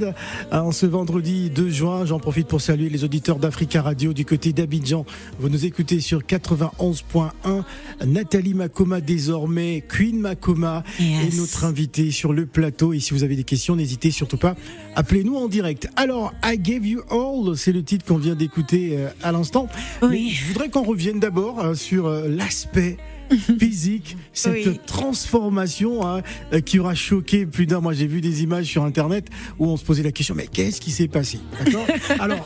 Euh, 0.51 0.57
En 0.59 0.71
ce 0.71 0.87
vendredi 0.87 1.51
2 1.51 1.69
juin, 1.69 2.05
j'en 2.05 2.19
profite 2.19 2.47
pour 2.47 2.61
saluer 2.61 2.89
les 2.89 3.03
auditeurs 3.03 3.37
d'Africa 3.37 3.83
Radio 3.83 4.11
du 4.11 4.25
côté 4.25 4.53
d'Abidjan. 4.53 5.05
Vous 5.39 5.49
nous 5.49 5.65
écoutez 5.65 5.99
sur 5.99 6.23
91.1. 6.23 7.63
Nathalie 8.07 8.55
Makoma 8.55 9.01
désormais, 9.01 9.83
Queen 9.87 10.19
Makoma 10.19 10.83
Yes. 10.99 11.35
est 11.35 11.37
notre 11.37 11.63
invitée 11.65 12.09
sur 12.11 12.33
le 12.33 12.47
plateau. 12.47 12.93
Et 12.93 12.99
si 12.99 13.13
vous 13.13 13.23
avez 13.23 13.35
des 13.35 13.43
questions, 13.43 13.75
n'hésitez 13.75 14.09
surtout 14.09 14.37
pas. 14.37 14.55
Appelez-nous 14.95 15.35
en 15.35 15.47
direct. 15.47 15.87
Alors, 15.95 16.33
I 16.43 16.57
Gave 16.57 16.87
You 16.87 17.01
All, 17.11 17.55
c'est 17.55 17.71
le 17.71 17.83
titre 17.83 18.05
qu'on 18.05 18.17
vient 18.17 18.35
d'écouter 18.35 18.95
euh, 18.97 19.09
à 19.23 19.31
l'instant. 19.31 19.67
Oui. 20.01 20.07
Mais 20.09 20.29
je 20.29 20.45
voudrais 20.47 20.69
qu'on 20.69 20.83
revienne 20.83 21.19
d'abord 21.19 21.59
euh, 21.59 21.73
sur 21.75 22.07
euh, 22.07 22.27
l'aspect 22.27 22.97
physique, 23.59 24.17
cette 24.33 24.65
Oui. 24.65 24.79
transformation 24.85 26.05
hein, 26.05 26.21
euh, 26.53 26.59
qui 26.61 26.79
aura 26.79 26.95
choqué 26.95 27.45
plus 27.45 27.65
d'un. 27.65 27.79
Moi, 27.79 27.93
j'ai 27.93 28.07
vu 28.07 28.19
des 28.21 28.43
images 28.43 28.65
sur 28.65 28.83
Internet 28.83 29.27
où 29.59 29.67
on 29.67 29.77
se 29.77 29.85
posait 29.85 30.03
la 30.03 30.11
question, 30.11 30.35
mais 30.35 30.47
qu'est-ce 30.47 30.81
qui 30.81 30.91
s'est 30.91 31.07
passé 31.07 31.39
Alors, 32.19 32.45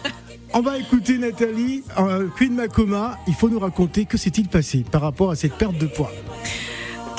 on 0.54 0.62
va 0.62 0.78
écouter 0.78 1.17
Nathalie, 1.17 1.84
euh, 1.99 2.28
Queen 2.38 2.54
Makoma. 2.54 3.17
Il 3.28 3.34
faut 3.34 3.49
nous 3.49 3.60
raconter 3.60 4.06
que 4.06 4.17
s'est-il 4.17 4.47
passé 4.47 4.86
par 4.89 5.01
rapport 5.01 5.32
à 5.32 5.36
cette 5.36 5.56
perte 5.56 5.78
de 5.78 5.88
poids? 5.88 6.12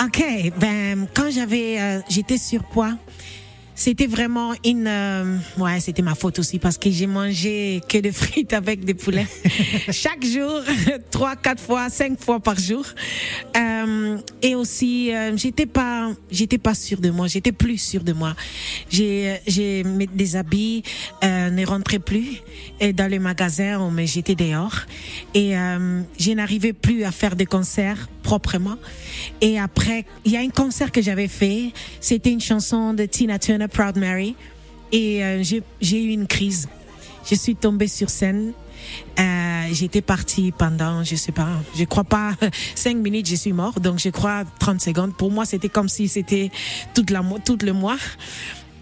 Ok, 0.05 0.23
ben 0.61 1.07
quand 1.15 1.31
j'avais, 1.31 1.81
euh, 1.81 2.01
j'étais 2.09 2.39
surpoids, 2.39 2.97
c'était 3.77 4.07
vraiment 4.07 4.55
une, 4.65 4.89
euh, 4.89 5.37
ouais, 5.59 5.81
c'était 5.81 6.03
ma 6.03 6.15
faute 6.15 6.39
aussi 6.39 6.59
parce 6.59 6.79
que 6.79 6.91
j'ai 6.91 7.07
mangé 7.07 7.83
que 7.87 7.99
des 7.99 8.11
frites 8.23 8.55
avec 8.55 8.85
des 8.85 8.95
poulets 8.95 9.27
chaque 9.93 10.25
jour, 10.25 10.63
trois, 11.11 11.37
quatre 11.37 11.63
fois, 11.63 11.91
cinq 11.91 12.19
fois 12.19 12.41
par 12.41 12.59
jour. 12.59 12.85
Euh, 13.57 14.17
et 14.43 14.55
aussi, 14.55 15.15
euh, 15.15 15.37
j'étais 15.37 15.67
pas, 15.67 16.11
j'étais 16.31 16.59
pas 16.59 16.75
sûre 16.75 17.01
de 17.01 17.11
moi, 17.11 17.27
j'étais 17.27 17.53
plus 17.53 17.77
sûre 17.77 18.03
de 18.03 18.15
moi. 18.15 18.35
J'ai, 18.89 19.41
j'ai 19.47 19.85
mis 19.85 20.07
des 20.07 20.37
habits, 20.37 20.83
euh, 21.23 21.51
ne 21.51 21.67
rentrais 21.67 21.99
plus 21.99 22.41
et 22.81 22.93
dans 22.93 23.11
les 23.11 23.19
magasins, 23.19 23.79
on 23.79 23.91
me 23.91 24.07
jetait 24.07 24.35
dehors 24.35 24.81
et 25.35 25.57
euh, 25.57 26.01
je 26.19 26.33
n'arrivais 26.33 26.73
plus 26.73 27.05
à 27.05 27.13
faire 27.13 27.37
des 27.37 27.47
concerts 27.47 28.09
proprement. 28.27 28.77
Et 29.41 29.57
après, 29.59 30.05
il 30.25 30.33
y 30.33 30.37
a 30.37 30.41
un 30.41 30.51
concert 30.51 30.91
que 30.91 31.01
j'avais 31.01 31.29
fait, 31.29 31.73
c'était 32.01 32.33
une 32.33 32.41
chanson 32.41 32.93
de 32.93 33.05
Tina 33.05 33.39
Turner, 33.39 33.69
Proud 33.69 33.97
Mary, 33.97 34.35
et 34.91 35.25
euh, 35.25 35.45
j'ai 35.81 36.03
eu 36.03 36.11
une 36.11 36.27
crise. 36.27 36.69
Je 37.31 37.37
suis 37.37 37.55
tombée 37.55 37.87
sur 37.87 38.11
scène. 38.11 38.53
Euh, 39.19 39.69
j'étais 39.73 40.03
partie 40.03 40.53
pendant, 40.53 41.05
je 41.05 41.15
sais 41.15 41.33
pas, 41.33 41.49
je 41.77 41.85
crois 41.85 42.05
pas, 42.05 42.33
cinq 42.75 42.97
minutes, 42.97 43.29
je 43.29 43.37
suis 43.37 43.53
mort. 43.53 43.79
Donc, 43.81 44.01
je 44.01 44.09
crois 44.09 44.43
30 44.59 44.81
secondes. 44.81 45.15
Pour 45.17 45.31
moi, 45.31 45.45
c'était 45.45 45.69
comme 45.69 45.89
si 45.89 46.09
c'était 46.09 46.51
toute 46.95 47.11
la, 47.11 47.23
tout 47.45 47.59
le 47.63 47.73
mois. 47.73 47.99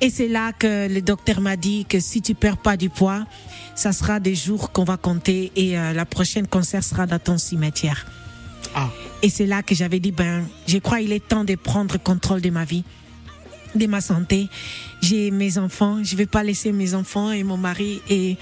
Et 0.00 0.08
c'est 0.10 0.28
là 0.28 0.52
que 0.52 0.88
le 0.88 1.02
docteur 1.02 1.40
m'a 1.40 1.56
dit 1.56 1.84
que 1.86 2.00
si 2.00 2.22
tu 2.22 2.34
perds 2.34 2.56
pas 2.56 2.76
du 2.76 2.88
poids, 2.88 3.26
ça 3.74 3.92
sera 3.92 4.20
des 4.20 4.34
jours 4.34 4.72
qu'on 4.72 4.84
va 4.84 4.96
compter 4.96 5.52
et 5.54 5.78
euh, 5.78 5.92
la 5.92 6.04
prochaine 6.04 6.46
concert 6.46 6.82
sera 6.82 7.06
dans 7.06 7.18
ton 7.18 7.38
cimetière. 7.38 8.06
Ah. 8.74 8.90
Et 9.22 9.28
c'est 9.28 9.46
là 9.46 9.62
que 9.62 9.74
j'avais 9.74 10.00
dit, 10.00 10.12
ben, 10.12 10.44
je 10.66 10.78
crois 10.78 11.00
il 11.00 11.12
est 11.12 11.26
temps 11.26 11.44
de 11.44 11.54
prendre 11.54 11.98
contrôle 11.98 12.40
de 12.40 12.50
ma 12.50 12.64
vie, 12.64 12.84
de 13.74 13.86
ma 13.86 14.00
santé. 14.00 14.48
J'ai 15.00 15.30
mes 15.30 15.58
enfants, 15.58 16.02
je 16.02 16.16
vais 16.16 16.26
pas 16.26 16.42
laisser 16.42 16.72
mes 16.72 16.94
enfants 16.94 17.30
et 17.32 17.42
mon 17.42 17.56
mari 17.56 18.00
et 18.10 18.36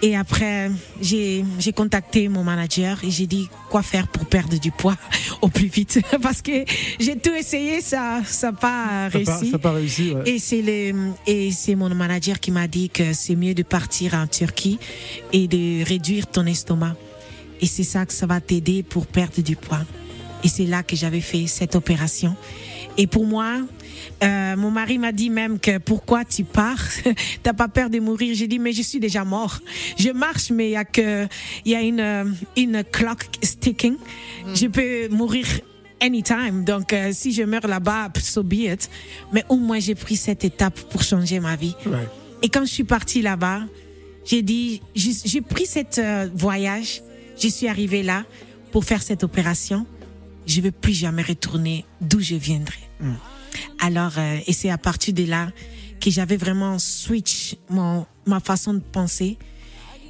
et 0.00 0.16
après, 0.16 0.70
j'ai 1.02 1.44
contacté 1.74 2.28
mon 2.28 2.44
manager 2.44 3.02
et 3.02 3.10
j'ai 3.10 3.26
dit 3.26 3.48
quoi 3.68 3.82
faire 3.82 4.06
pour 4.06 4.26
perdre 4.26 4.58
du 4.58 4.70
poids 4.70 4.96
au 5.42 5.48
plus 5.48 5.66
vite? 5.66 6.00
Parce 6.22 6.40
que 6.40 6.64
j'ai 7.00 7.16
tout 7.16 7.34
essayé, 7.34 7.80
ça 7.80 8.20
n'a 8.42 8.52
pas 8.52 9.08
réussi. 9.08 9.50
ça 9.50 9.56
a 9.56 9.58
pas 9.58 9.72
réussi. 9.72 10.12
ouais. 10.12 10.22
Et 10.26 10.38
c'est 10.38 10.62
le 10.62 11.12
et 11.26 11.50
c'est 11.50 11.74
mon 11.74 11.92
manager 11.94 12.38
qui 12.38 12.50
m'a 12.52 12.68
dit 12.68 12.90
que 12.90 13.12
c'est 13.12 13.34
mieux 13.34 13.54
de 13.54 13.62
partir 13.62 14.14
en 14.14 14.26
Turquie 14.26 14.78
et 15.32 15.48
de 15.48 15.84
réduire 15.84 16.26
ton 16.28 16.46
estomac. 16.46 16.94
Et 17.60 17.66
c'est 17.66 17.84
ça 17.84 18.06
que 18.06 18.12
ça 18.12 18.26
va 18.26 18.40
t'aider 18.40 18.82
pour 18.82 19.06
perdre 19.06 19.42
du 19.42 19.56
poids. 19.56 19.84
Et 20.44 20.48
c'est 20.48 20.66
là 20.66 20.82
que 20.82 20.94
j'avais 20.94 21.20
fait 21.20 21.46
cette 21.46 21.74
opération. 21.74 22.36
Et 22.96 23.06
pour 23.06 23.26
moi, 23.26 23.60
euh, 24.22 24.56
mon 24.56 24.70
mari 24.70 24.98
m'a 24.98 25.12
dit 25.12 25.30
même 25.30 25.58
que 25.58 25.78
pourquoi 25.78 26.24
tu 26.24 26.44
pars? 26.44 26.84
T'as 27.42 27.52
pas 27.52 27.68
peur 27.68 27.90
de 27.90 27.98
mourir? 27.98 28.34
J'ai 28.34 28.46
dit 28.46 28.58
mais 28.58 28.72
je 28.72 28.82
suis 28.82 29.00
déjà 29.00 29.24
mort. 29.24 29.58
Je 29.98 30.10
marche 30.10 30.50
mais 30.50 30.68
il 30.68 30.72
y 30.72 30.76
a 30.76 30.84
que 30.84 31.26
il 31.64 31.72
y 31.72 31.74
a 31.74 31.82
une 31.82 32.36
une 32.56 32.84
clock 32.84 33.24
sticking. 33.42 33.96
Je 34.54 34.66
peux 34.66 35.08
mourir 35.08 35.46
anytime. 36.00 36.64
Donc 36.64 36.92
euh, 36.92 37.10
si 37.12 37.32
je 37.32 37.42
meurs 37.42 37.66
là-bas, 37.66 38.10
so 38.20 38.42
be 38.42 38.54
it. 38.54 38.90
Mais 39.32 39.44
au 39.48 39.56
moins 39.56 39.80
j'ai 39.80 39.94
pris 39.94 40.16
cette 40.16 40.44
étape 40.44 40.78
pour 40.90 41.02
changer 41.02 41.40
ma 41.40 41.56
vie. 41.56 41.74
Et 42.42 42.48
quand 42.48 42.64
je 42.64 42.72
suis 42.72 42.84
partie 42.84 43.22
là-bas, 43.22 43.62
j'ai 44.24 44.42
dit, 44.42 44.82
j'ai 44.94 45.40
pris 45.40 45.66
cet 45.66 45.98
euh, 45.98 46.28
voyage, 46.34 47.02
je 47.38 47.48
suis 47.48 47.68
arrivée 47.68 48.02
là 48.02 48.24
pour 48.72 48.84
faire 48.84 49.02
cette 49.02 49.24
opération. 49.24 49.86
Je 50.46 50.60
ne 50.60 50.66
veux 50.66 50.72
plus 50.72 50.94
jamais 50.94 51.22
retourner 51.22 51.84
d'où 52.00 52.20
je 52.20 52.34
viendrai. 52.34 52.80
Alors, 53.78 54.18
euh, 54.18 54.38
et 54.46 54.52
c'est 54.52 54.70
à 54.70 54.78
partir 54.78 55.14
de 55.14 55.24
là 55.24 55.50
que 56.00 56.10
j'avais 56.10 56.36
vraiment 56.36 56.78
switch 56.78 57.56
mon, 57.68 58.06
ma 58.26 58.40
façon 58.40 58.74
de 58.74 58.80
penser. 58.80 59.38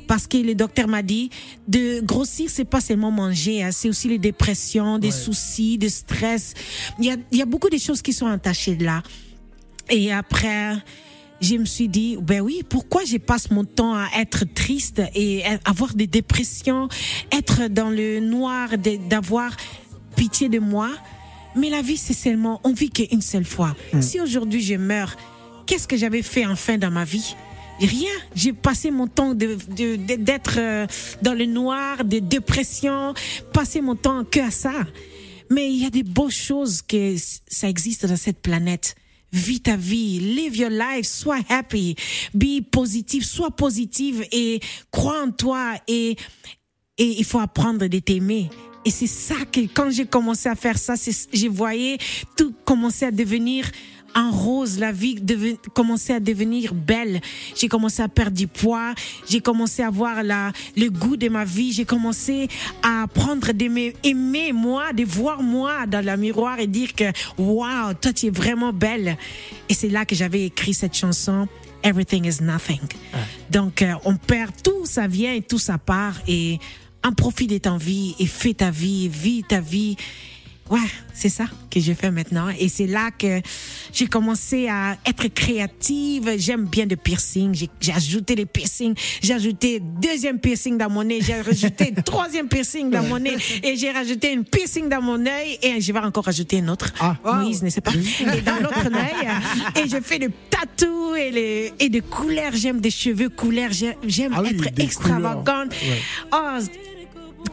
Parce 0.07 0.27
que 0.27 0.39
le 0.39 0.55
docteur 0.55 0.89
m'a 0.89 1.03
dit, 1.03 1.29
de 1.67 2.01
grossir, 2.01 2.49
c'est 2.51 2.65
pas 2.65 2.81
seulement 2.81 3.11
manger, 3.11 3.63
hein, 3.63 3.71
c'est 3.73 3.91
aussi 3.91 4.09
les 4.09 4.19
dépressions, 4.19 4.99
des 4.99 5.11
soucis, 5.11 5.77
des 5.77 5.91
stress. 5.91 6.55
Il 6.99 7.05
y 7.05 7.11
a, 7.11 7.17
il 7.31 7.39
y 7.39 7.43
a 7.43 7.45
beaucoup 7.45 7.69
de 7.69 7.77
choses 7.77 8.01
qui 8.01 8.15
sont 8.15 8.27
attachées 8.27 8.77
là. 8.77 9.03
Et 9.91 10.11
après, 10.11 10.77
je 11.41 11.55
me 11.57 11.65
suis 11.65 11.89
dit, 11.89 12.17
ben 12.21 12.41
oui, 12.41 12.63
pourquoi 12.69 13.05
je 13.05 13.17
passe 13.17 13.51
mon 13.51 13.65
temps 13.65 13.95
à 13.95 14.09
être 14.19 14.45
triste 14.55 15.03
et 15.15 15.43
avoir 15.65 15.95
des 15.95 16.07
dépressions, 16.07 16.89
être 17.33 17.69
dans 17.69 17.91
le 17.91 18.21
noir, 18.21 18.71
d'avoir 19.09 19.57
pitié 20.17 20.49
de 20.49 20.59
moi? 20.59 20.91
Mais 21.57 21.71
la 21.71 21.83
vie, 21.83 21.97
c'est 21.97 22.15
seulement, 22.15 22.61
on 22.65 22.73
vit 22.73 22.91
qu'une 22.91 23.23
seule 23.23 23.45
fois. 23.45 23.75
Si 24.01 24.21
aujourd'hui 24.21 24.63
je 24.63 24.75
meurs, 24.75 25.17
qu'est-ce 25.67 25.89
que 25.89 25.97
j'avais 25.97 26.23
fait 26.23 26.45
enfin 26.47 26.77
dans 26.79 26.91
ma 26.91 27.05
vie? 27.05 27.35
Rien. 27.81 28.11
J'ai 28.35 28.53
passé 28.53 28.91
mon 28.91 29.07
temps 29.07 29.35
de, 29.35 29.57
de- 29.69 29.95
de- 29.97 30.17
d'être 30.17 30.57
euh, 30.59 30.87
dans 31.23 31.35
le 31.35 31.47
noir, 31.47 32.05
de 32.05 32.19
dépression, 32.19 33.15
passer 33.53 33.81
mon 33.81 33.95
temps 33.95 34.25
que 34.25 34.41
à 34.41 34.51
ça. 34.51 34.73
Mais 35.51 35.71
il 35.73 35.81
y 35.83 35.87
a 35.87 35.91
des 35.91 36.03
beaux 36.03 36.29
choses 36.31 36.83
que 36.83 37.15
ça 37.49 37.69
existe 37.69 38.05
dans 38.07 38.17
cette 38.17 38.41
planète. 38.43 38.97
Vis 39.33 39.61
ta 39.61 39.77
vie, 39.77 40.21
live 40.21 40.57
your 40.57 40.71
life, 40.71 41.07
sois 41.07 41.41
happy, 41.49 41.95
be 42.35 42.63
positive, 42.71 43.25
sois 43.25 43.51
positive 43.51 44.27
et 44.33 44.61
crois 44.91 45.23
en 45.23 45.31
toi 45.31 45.75
et, 45.87 46.17
et 46.97 47.19
il 47.19 47.25
faut 47.25 47.39
apprendre 47.39 47.87
de 47.87 47.99
t'aimer. 47.99 48.49
Et 48.85 48.91
c'est 48.91 49.07
ça 49.07 49.35
que 49.53 49.61
quand 49.61 49.91
j'ai 49.91 50.07
commencé 50.07 50.49
à 50.49 50.55
faire 50.55 50.79
ça, 50.79 50.95
je 50.95 51.49
voyais 51.49 51.99
tout 52.37 52.55
commencer 52.65 53.05
à 53.05 53.11
devenir 53.11 53.71
en 54.15 54.31
rose, 54.31 54.79
la 54.79 54.93
vie 54.93 55.17
commençait 55.75 56.15
à 56.15 56.21
devenir 56.21 56.75
belle. 56.75 57.21
J'ai 57.57 57.69
commencé 57.69 58.03
à 58.03 58.09
perdre 58.09 58.37
du 58.37 58.47
poids, 58.47 58.95
j'ai 59.29 59.41
commencé 59.41 59.83
à 59.83 59.91
voir 59.91 60.23
la, 60.23 60.53
le 60.77 60.89
goût 60.89 61.17
de 61.17 61.29
ma 61.29 61.45
vie, 61.45 61.73
j'ai 61.73 61.85
commencé 61.85 62.49
à 62.83 63.03
apprendre 63.03 63.53
d'aimer 63.53 63.95
aimer 64.03 64.53
moi, 64.53 64.93
de 64.93 65.05
voir 65.05 65.43
moi 65.43 65.87
dans 65.87 66.05
le 66.05 66.17
miroir 66.17 66.59
et 66.59 66.67
dire 66.67 66.95
que 66.95 67.05
waouh, 67.37 67.95
toi 67.95 68.13
tu 68.13 68.27
es 68.27 68.31
vraiment 68.31 68.73
belle. 68.73 69.17
Et 69.69 69.75
c'est 69.75 69.89
là 69.89 70.05
que 70.05 70.15
j'avais 70.15 70.45
écrit 70.45 70.75
cette 70.75 70.97
chanson. 70.97 71.49
Everything 71.83 72.27
is 72.27 72.43
nothing. 72.43 72.81
Donc, 73.51 73.83
euh, 73.83 73.95
on 74.05 74.17
perd 74.17 74.51
tout, 74.63 74.85
ça 74.85 75.07
vient 75.07 75.33
et 75.33 75.43
tout 75.43 75.61
ça 75.61 75.79
part. 75.79 76.17
Et 76.27 76.59
en 77.05 77.13
profite 77.13 77.51
de 77.51 77.59
ta 77.59 77.77
vie 77.77 78.17
et 78.19 78.27
fais 78.27 78.55
ta 78.55 78.71
vie, 78.71 79.09
vis 79.09 79.45
ta 79.49 79.61
vie. 79.61 79.97
Ouais, 80.71 80.79
c'est 81.15 81.29
ça 81.31 81.45
que 81.71 81.81
je 81.81 81.93
fais 81.95 82.11
maintenant. 82.11 82.49
Et 82.59 82.69
c'est 82.69 82.87
là 82.87 83.11
que 83.11 83.41
j'ai 83.93 84.07
commencé 84.07 84.69
à 84.69 84.97
être 85.07 85.29
créative. 85.29 86.31
J'aime 86.37 86.65
bien 86.67 86.85
le 86.87 86.97
piercing. 86.97 87.55
J'ai- 87.55 87.93
ajouté 87.93 88.35
les 88.35 88.45
piercings. 88.47 88.95
J'ai 89.23 89.35
ajouté 89.35 89.81
deuxième 89.81 90.39
piercing 90.39 90.77
dans 90.77 90.91
mon 90.91 91.05
nez. 91.05 91.21
J'ai 91.23 91.41
rajouté 91.41 91.93
troisième 92.05 92.49
piercing 92.49 92.91
dans 92.91 93.03
mon 93.03 93.19
nez. 93.19 93.37
Et 93.63 93.77
j'ai 93.77 93.91
rajouté 93.91 94.33
une 94.33 94.45
piercing 94.45 94.89
dans 94.89 95.01
mon 95.01 95.25
œil. 95.27 95.59
Et 95.63 95.81
je 95.81 95.93
vais 95.93 95.99
encore 96.01 96.25
rajouter 96.25 96.61
un 96.61 96.69
autre. 96.69 96.93
Ah. 97.01 97.17
Moïse, 97.25 97.63
ne 97.63 97.71
sait 97.71 97.81
pas. 97.81 97.93
Et 98.37 98.41
dans 98.43 98.57
l'autre 98.57 98.87
œil. 98.95 99.83
Et 99.83 99.89
je 99.89 100.01
fais 100.03 100.19
des 100.19 100.29
tatous 100.51 101.17
et, 101.17 101.31
les, 101.31 101.73
et 101.81 101.89
des 101.89 102.01
couleurs. 102.03 102.53
J'aime 102.53 102.81
des 102.81 102.91
cheveux 102.91 103.31
couleurs. 103.31 103.71
J'aime 103.73 104.33
Ah 104.37 104.43
oui, 104.43 104.51
être 104.51 104.79
extravagante. 104.79 105.71
Ouais. 105.71 106.03
Oh, 106.33 106.59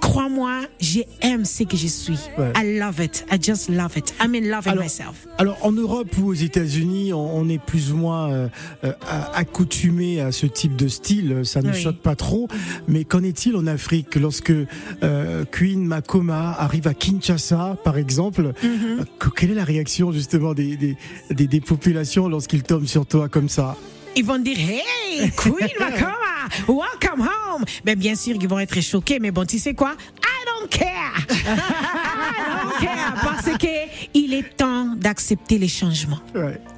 crois-moi, 0.01 0.61
j'aime 0.79 1.45
ce 1.45 1.63
que 1.63 1.77
je 1.77 1.87
suis. 1.87 2.17
Ouais. 2.37 2.51
I 2.55 2.79
love 2.79 2.99
it. 2.99 3.25
I 3.31 3.37
just 3.41 3.69
love 3.69 3.97
it. 3.97 4.13
I'm 4.21 4.35
in 4.35 4.49
love 4.49 4.65
with 4.65 4.75
myself. 4.79 5.27
alors, 5.37 5.57
en 5.61 5.71
Europe 5.71 6.09
ou 6.19 6.27
aux 6.27 6.33
États-Unis, 6.33 7.13
on, 7.13 7.37
on 7.37 7.49
est 7.49 7.59
plus 7.59 7.91
ou 7.91 7.97
moins 7.97 8.31
euh, 8.31 8.47
euh, 8.83 8.91
accoutumé 9.33 10.21
à 10.21 10.31
ce 10.31 10.45
type 10.45 10.75
de 10.75 10.87
style. 10.87 11.41
Ça 11.43 11.61
ne 11.61 11.71
Oui. 11.71 11.81
choque 11.81 11.97
pas 11.99 12.15
trop. 12.15 12.47
Mais 12.87 13.03
qu'en 13.03 13.23
est-il 13.23 13.55
en 13.55 13.67
Afrique 13.67 14.15
lorsque 14.15 14.51
euh, 15.03 15.45
Queen 15.51 15.85
Makoma 15.85 16.55
arrive 16.57 16.87
à 16.87 16.93
Kinshasa, 16.93 17.77
par 17.83 17.97
exemple? 17.97 18.53
Mm-hmm. 18.63 19.05
que- 19.19 19.29
Quelle 19.29 19.51
est 19.51 19.55
la 19.55 19.63
réaction 19.65 20.11
justement 20.11 20.53
des, 20.53 20.77
des, 20.77 20.95
des, 21.31 21.47
des 21.47 21.61
populations 21.61 22.27
lorsqu'ils 22.29 22.63
tombent 22.63 22.85
sur 22.87 23.05
toi 23.05 23.29
comme 23.29 23.49
ça? 23.49 23.75
Ils 24.15 24.23
vont 24.25 24.39
dire 24.39 24.57
Hey, 24.57 25.29
Queen 25.35 25.69
Makoma, 25.79 26.47
welcome 26.67 27.21
home. 27.21 27.65
Ben, 27.83 27.97
bien 27.97 28.15
sûr, 28.15 28.35
ils 28.39 28.47
vont 28.47 28.59
être 28.59 28.79
choqués, 28.81 29.19
mais 29.19 29.31
bon, 29.31 29.45
tu 29.45 29.59
sais 29.59 29.73
quoi? 29.73 29.95
Don't 30.65 30.69
care. 30.69 31.13
I 31.45 32.63
don't 32.63 32.79
care. 32.79 33.13
Parce 33.21 33.57
que 33.57 33.67
il 34.13 34.33
est 34.33 34.57
temps 34.57 34.95
d'accepter 34.95 35.57
les 35.59 35.67
changements. 35.67 36.19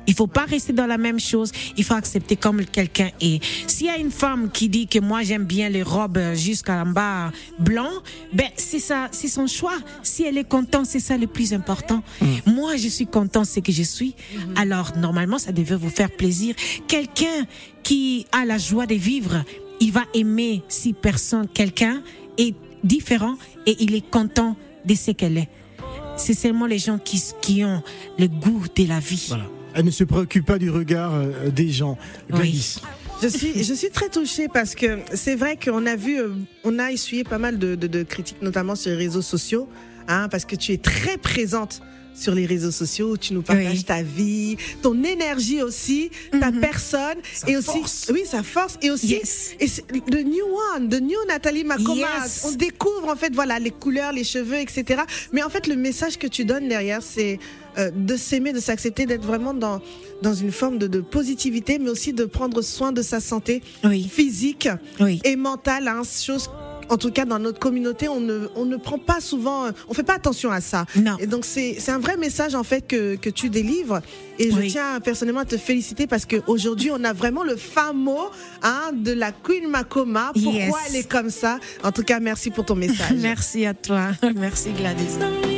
Il 0.06 0.14
faut 0.14 0.28
pas 0.28 0.46
rester 0.46 0.74
dans 0.74 0.86
la 0.86 0.98
même 0.98 1.20
chose. 1.20 1.52
Il 1.78 1.84
faut 1.84 1.94
accepter 1.94 2.36
comme 2.36 2.66
quelqu'un 2.66 3.10
est. 3.22 3.42
S'il 3.68 3.88
y 3.88 3.90
a 3.90 3.98
une 3.98 4.12
femme 4.12 4.50
qui 4.52 4.68
dit 4.68 4.88
que 4.88 5.00
moi 5.00 5.22
j'aime 5.24 5.46
bien 5.46 5.70
les 5.70 5.84
robes 5.84 6.20
jusqu'à 6.34 6.82
en 6.82 6.88
bas 6.88 7.32
blanc, 7.60 7.90
ben 8.34 8.48
c'est 8.58 8.80
ça, 8.80 9.08
c'est 9.12 9.28
son 9.28 9.48
choix. 9.48 9.78
Si 10.04 10.24
elle 10.24 10.38
est 10.38 10.48
contente, 10.48 10.86
c'est 10.86 11.00
ça 11.00 11.18
le 11.18 11.28
plus 11.28 11.54
important. 11.54 12.04
Moi, 12.46 12.76
je 12.76 12.88
suis 12.90 13.08
content, 13.08 13.44
c'est 13.46 13.62
que 13.62 13.72
je 13.72 13.84
suis. 13.84 14.16
Alors 14.56 14.98
normalement, 14.98 15.38
ça 15.38 15.52
devait 15.52 15.76
vous 15.76 15.90
faire 15.90 16.12
plaisir. 16.12 16.56
Quelqu'un 16.88 17.46
qui 17.84 18.26
a 18.34 18.44
la 18.44 18.58
joie 18.58 18.86
de 18.86 18.96
vivre, 18.96 19.44
il 19.80 19.92
va 19.92 20.04
aimer 20.14 20.64
si 20.68 20.92
personne, 20.92 21.48
quelqu'un 21.48 22.02
est 22.38 22.54
différent 22.84 23.36
et 23.66 23.76
il 23.80 23.96
est 23.96 24.10
content 24.10 24.56
de 24.86 24.96
ce 24.96 25.12
qu'elle 25.12 25.38
est. 25.38 25.50
c'est 26.18 26.34
seulement 26.34 26.66
les 26.66 26.80
gens 26.80 26.98
qui, 26.98 27.22
qui 27.42 27.64
ont 27.64 27.82
le 28.18 28.28
goût 28.28 28.64
de 28.76 28.88
la 28.88 29.00
vie. 29.00 29.26
Voilà. 29.28 29.46
Elle 29.74 29.86
ne 29.86 29.92
se 29.92 30.04
préoccupe 30.04 30.46
pas 30.46 30.58
du 30.58 30.70
regard 30.72 31.14
euh, 31.14 31.50
des 31.52 31.70
gens. 31.70 31.98
Gladys. 32.30 32.80
Je 33.22 33.28
suis, 33.28 33.64
je 33.64 33.74
suis 33.74 33.90
très 33.90 34.10
touchée 34.10 34.48
parce 34.48 34.74
que 34.76 35.00
c'est 35.14 35.36
vrai 35.36 35.58
qu'on 35.58 35.86
a 35.86 35.96
vu, 35.96 36.20
euh, 36.20 36.30
on 36.64 36.80
a 36.80 36.92
essuyé 36.92 37.24
pas 37.24 37.38
mal 37.40 37.58
de, 37.60 37.76
de- 37.76 37.88
de 37.88 38.04
critiques, 38.04 38.42
notamment 38.42 38.76
sur 38.76 38.92
les 38.92 38.98
réseaux 38.98 39.22
sociaux, 39.24 39.68
hein, 40.08 40.28
parce 40.30 40.46
que 40.46 40.56
tu 40.56 40.72
es 40.74 40.78
très 40.78 41.18
présente 41.18 41.82
sur 42.20 42.34
les 42.34 42.46
réseaux 42.46 42.72
sociaux, 42.72 43.16
tu 43.18 43.34
nous 43.34 43.42
partages 43.42 43.78
Oui. 43.78 43.84
ta 43.84 44.02
vie, 44.02 44.58
ton 44.82 45.04
énergie 45.04 45.62
aussi, 45.62 46.10
ta 46.40 46.52
personne, 46.52 47.18
et 47.48 47.56
aussi, 47.58 47.66
force. 47.80 48.08
oui, 48.12 48.24
sa 48.26 48.44
force, 48.44 48.78
et 48.82 48.90
aussi, 48.92 49.08
Yes. 49.08 49.52
et 49.60 49.68
the 49.68 50.26
new 50.26 50.46
one, 50.76 50.90
the 50.90 51.02
new 51.02 51.18
Nathalie 51.28 51.64
Makoma. 51.64 51.96
Yes. 52.24 52.44
On 52.46 52.52
découvre 52.54 53.08
en 53.10 53.16
fait, 53.16 53.34
voilà, 53.34 53.60
les 53.60 53.72
couleurs, 53.72 54.12
les 54.12 54.24
cheveux, 54.24 54.58
etc. 54.60 55.02
Mais 55.32 55.44
en 55.44 55.50
fait, 55.50 55.68
le 55.68 55.76
message 55.76 56.18
que 56.18 56.28
tu 56.28 56.44
donnes 56.46 56.68
derrière, 56.68 57.02
c'est 57.04 57.40
euh, 57.78 57.92
de 57.96 58.18
s'aimer, 58.18 58.54
de 58.54 58.60
s'accepter, 58.60 59.06
d'être 59.06 59.26
vraiment 59.26 59.54
dans 59.54 59.82
dans 60.24 60.34
une 60.34 60.52
forme 60.52 60.80
de, 60.80 60.88
de 60.88 61.00
positivité, 61.00 61.78
mais 61.78 61.92
aussi 61.92 62.12
de 62.12 62.26
prendre 62.26 62.64
soin 62.64 62.92
de 62.92 63.04
sa 63.04 63.20
santé 63.20 63.62
Oui. 63.84 64.10
physique 64.12 64.68
Oui. 65.00 65.22
et 65.24 65.36
mentale, 65.36 65.88
hein, 65.88 66.02
chose 66.04 66.50
en 66.90 66.98
tout 66.98 67.12
cas 67.12 67.26
dans 67.26 67.40
notre 67.40 67.60
communauté, 67.60 68.08
on 68.10 68.20
ne, 68.20 68.48
on 68.56 68.66
ne 68.66 68.78
prend 68.78 68.98
pas 68.98 69.20
souvent, 69.22 69.66
on 69.90 69.94
fait 69.94 70.04
pas 70.04 70.16
attention 70.16 70.52
à 70.52 70.62
ça. 70.62 70.86
Non. 70.96 71.18
Et 71.20 71.28
donc 71.28 71.46
c'est 71.46 71.78
c'est 71.80 71.92
un 71.92 72.00
vrai 72.00 72.18
message 72.18 72.56
en 72.56 72.64
fait 72.64 72.82
que, 72.88 73.16
que 73.16 73.30
tu 73.30 73.50
délivres. 73.50 74.02
Et 74.40 74.52
je 74.52 74.62
tiens 74.70 75.00
personnellement 75.00 75.42
à 75.42 75.46
te 75.46 75.58
féliciter 75.58 76.06
parce 76.06 76.26
qu'aujourd'hui 76.26 76.92
on 76.92 77.04
a 77.04 77.14
vraiment 77.14 77.44
le 77.44 77.56
fin 77.56 77.92
mot 77.94 78.30
hein, 78.62 78.92
de 78.94 79.12
la 79.12 79.32
Queen 79.32 79.68
Makoma. 79.68 80.32
Pourquoi 80.34 80.54
Yes. 80.54 80.74
elle 80.90 80.96
est 80.98 81.10
comme 81.10 81.30
ça? 81.30 81.60
En 81.84 81.92
tout 81.92 82.04
cas, 82.04 82.20
merci 82.20 82.52
pour 82.52 82.66
ton 82.66 82.76
message. 82.76 83.14
Merci 83.18 83.66
à 83.66 83.74
toi. 83.74 84.10
Merci 84.36 84.72
Gladys. 84.72 85.57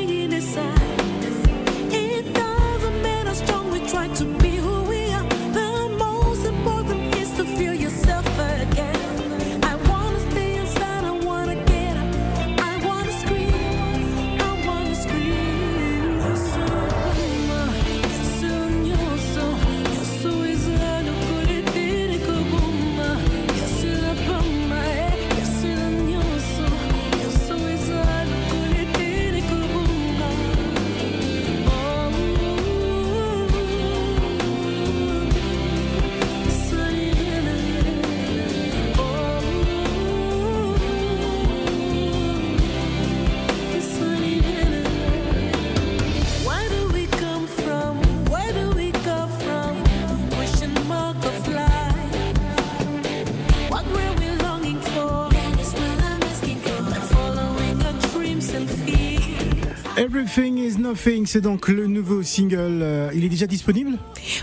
Nothing, 60.80 61.26
c'est 61.26 61.42
donc 61.42 61.68
le 61.68 61.88
nouveau 61.88 62.24
single. 62.24 62.80
Euh, 62.82 63.12
il 63.14 63.26
est 63.26 63.30
déjà 63.30 63.46
disponible? 63.46 63.98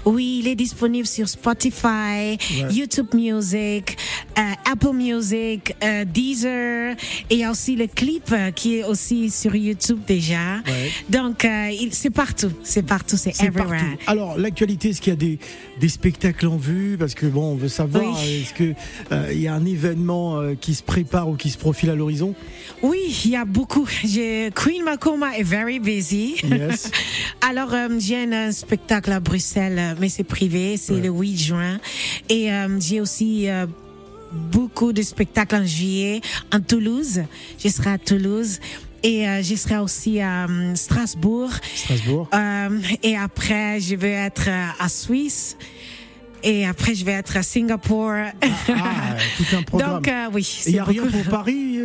Oui, 0.05 0.41
il 0.43 0.49
est 0.49 0.55
disponible 0.55 1.07
sur 1.07 1.29
Spotify. 1.29 2.39
YouTube 2.71 3.09
Music, 3.15 3.97
Apple 4.71 4.93
Music, 4.95 5.75
euh, 5.83 6.05
Deezer, 6.05 6.93
et 7.31 7.35
il 7.35 7.39
y 7.39 7.45
a 7.45 7.51
aussi 7.51 7.77
le 7.77 7.87
clip 7.87 8.25
euh, 8.33 8.51
qui 8.51 8.77
est 8.79 8.85
aussi 8.85 9.31
sur 9.31 9.55
YouTube 9.57 10.01
déjà. 10.07 10.57
Ouais. 10.67 10.91
Donc, 11.09 11.45
euh, 11.45 11.71
c'est 11.91 12.11
partout, 12.11 12.51
c'est 12.63 12.83
partout, 12.83 13.17
c'est 13.17 13.31
everywhere. 13.43 13.69
partout. 13.81 13.87
Alors, 14.07 14.37
l'actualité, 14.39 14.91
est-ce 14.91 15.01
qu'il 15.01 15.13
y 15.13 15.17
a 15.17 15.19
des, 15.19 15.39
des 15.81 15.89
spectacles 15.89 16.47
en 16.49 16.57
vue? 16.57 16.97
Parce 16.99 17.15
que 17.15 17.27
bon, 17.27 17.53
on 17.53 17.57
veut 17.57 17.69
savoir, 17.69 18.05
Oui. 18.05 18.43
est-ce 18.43 18.55
qu'il 18.55 19.41
y 19.41 19.47
a 19.49 19.55
un 19.55 19.65
événement 19.65 20.39
euh, 20.41 20.55
qui 20.61 20.75
se 20.75 20.83
prépare 20.83 21.29
ou 21.29 21.37
qui 21.37 21.51
se 21.51 21.59
profile 21.59 21.91
à 21.91 21.95
l'horizon? 21.95 22.35
Oui, 22.83 22.99
il 23.25 23.31
y 23.31 23.37
a 23.37 23.45
beaucoup. 23.45 23.87
Queen 24.55 24.83
Makoma 24.85 25.37
est 25.39 25.43
very 25.43 25.79
busy. 25.81 26.35
Yes. 26.45 26.91
Alors, 27.49 27.73
euh, 27.73 27.89
j'ai 27.99 28.17
un, 28.17 28.53
spectacle 28.53 29.13
à 29.13 29.21
Bruxelles, 29.21 29.79
euh, 29.79 29.95
mais 30.01 30.09
c'est 30.09 30.25
privé, 30.25 30.77
c'est 30.77 30.95
Ouais. 30.95 31.01
le 31.01 31.09
8 31.11 31.37
juin. 31.39 31.79
Et 32.29 32.51
euh, 32.53 32.79
j'ai 32.81 33.01
aussi 33.01 33.49
euh, 33.49 33.67
beaucoup 34.37 34.93
de 34.93 35.03
spectacles 35.03 35.57
en 35.57 35.65
juillet 35.67 36.21
en 36.53 36.61
Toulouse. 36.61 37.23
Je 37.59 37.69
serai 37.69 37.91
à 37.91 37.99
Toulouse. 37.99 38.61
Et 39.03 39.29
euh, 39.29 39.43
je 39.43 39.55
serai 39.55 39.79
aussi 39.79 40.21
à 40.21 40.47
euh, 40.47 40.75
Strasbourg. 40.75 41.51
Strasbourg. 41.75 42.29
Euh, 42.35 42.81
et 43.03 43.17
après, 43.17 43.79
je 43.81 43.95
vais 43.95 44.11
être 44.13 44.49
euh, 44.49 44.67
à 44.81 44.89
Suisse. 44.89 45.57
Et 46.43 46.67
après, 46.67 46.95
je 46.95 47.05
vais 47.05 47.13
être 47.13 47.37
à 47.37 47.43
Singapour. 47.43 48.13
Ah, 48.13 49.17
tout 49.37 49.57
un 49.57 49.63
programme. 49.65 49.95
Donc, 49.95 50.09
euh, 50.09 50.27
oui. 50.33 50.63
Il 50.67 50.73
n'y 50.75 50.79
a 50.79 50.85
rien 50.85 51.05
pour 51.05 51.25
Paris 51.25 51.76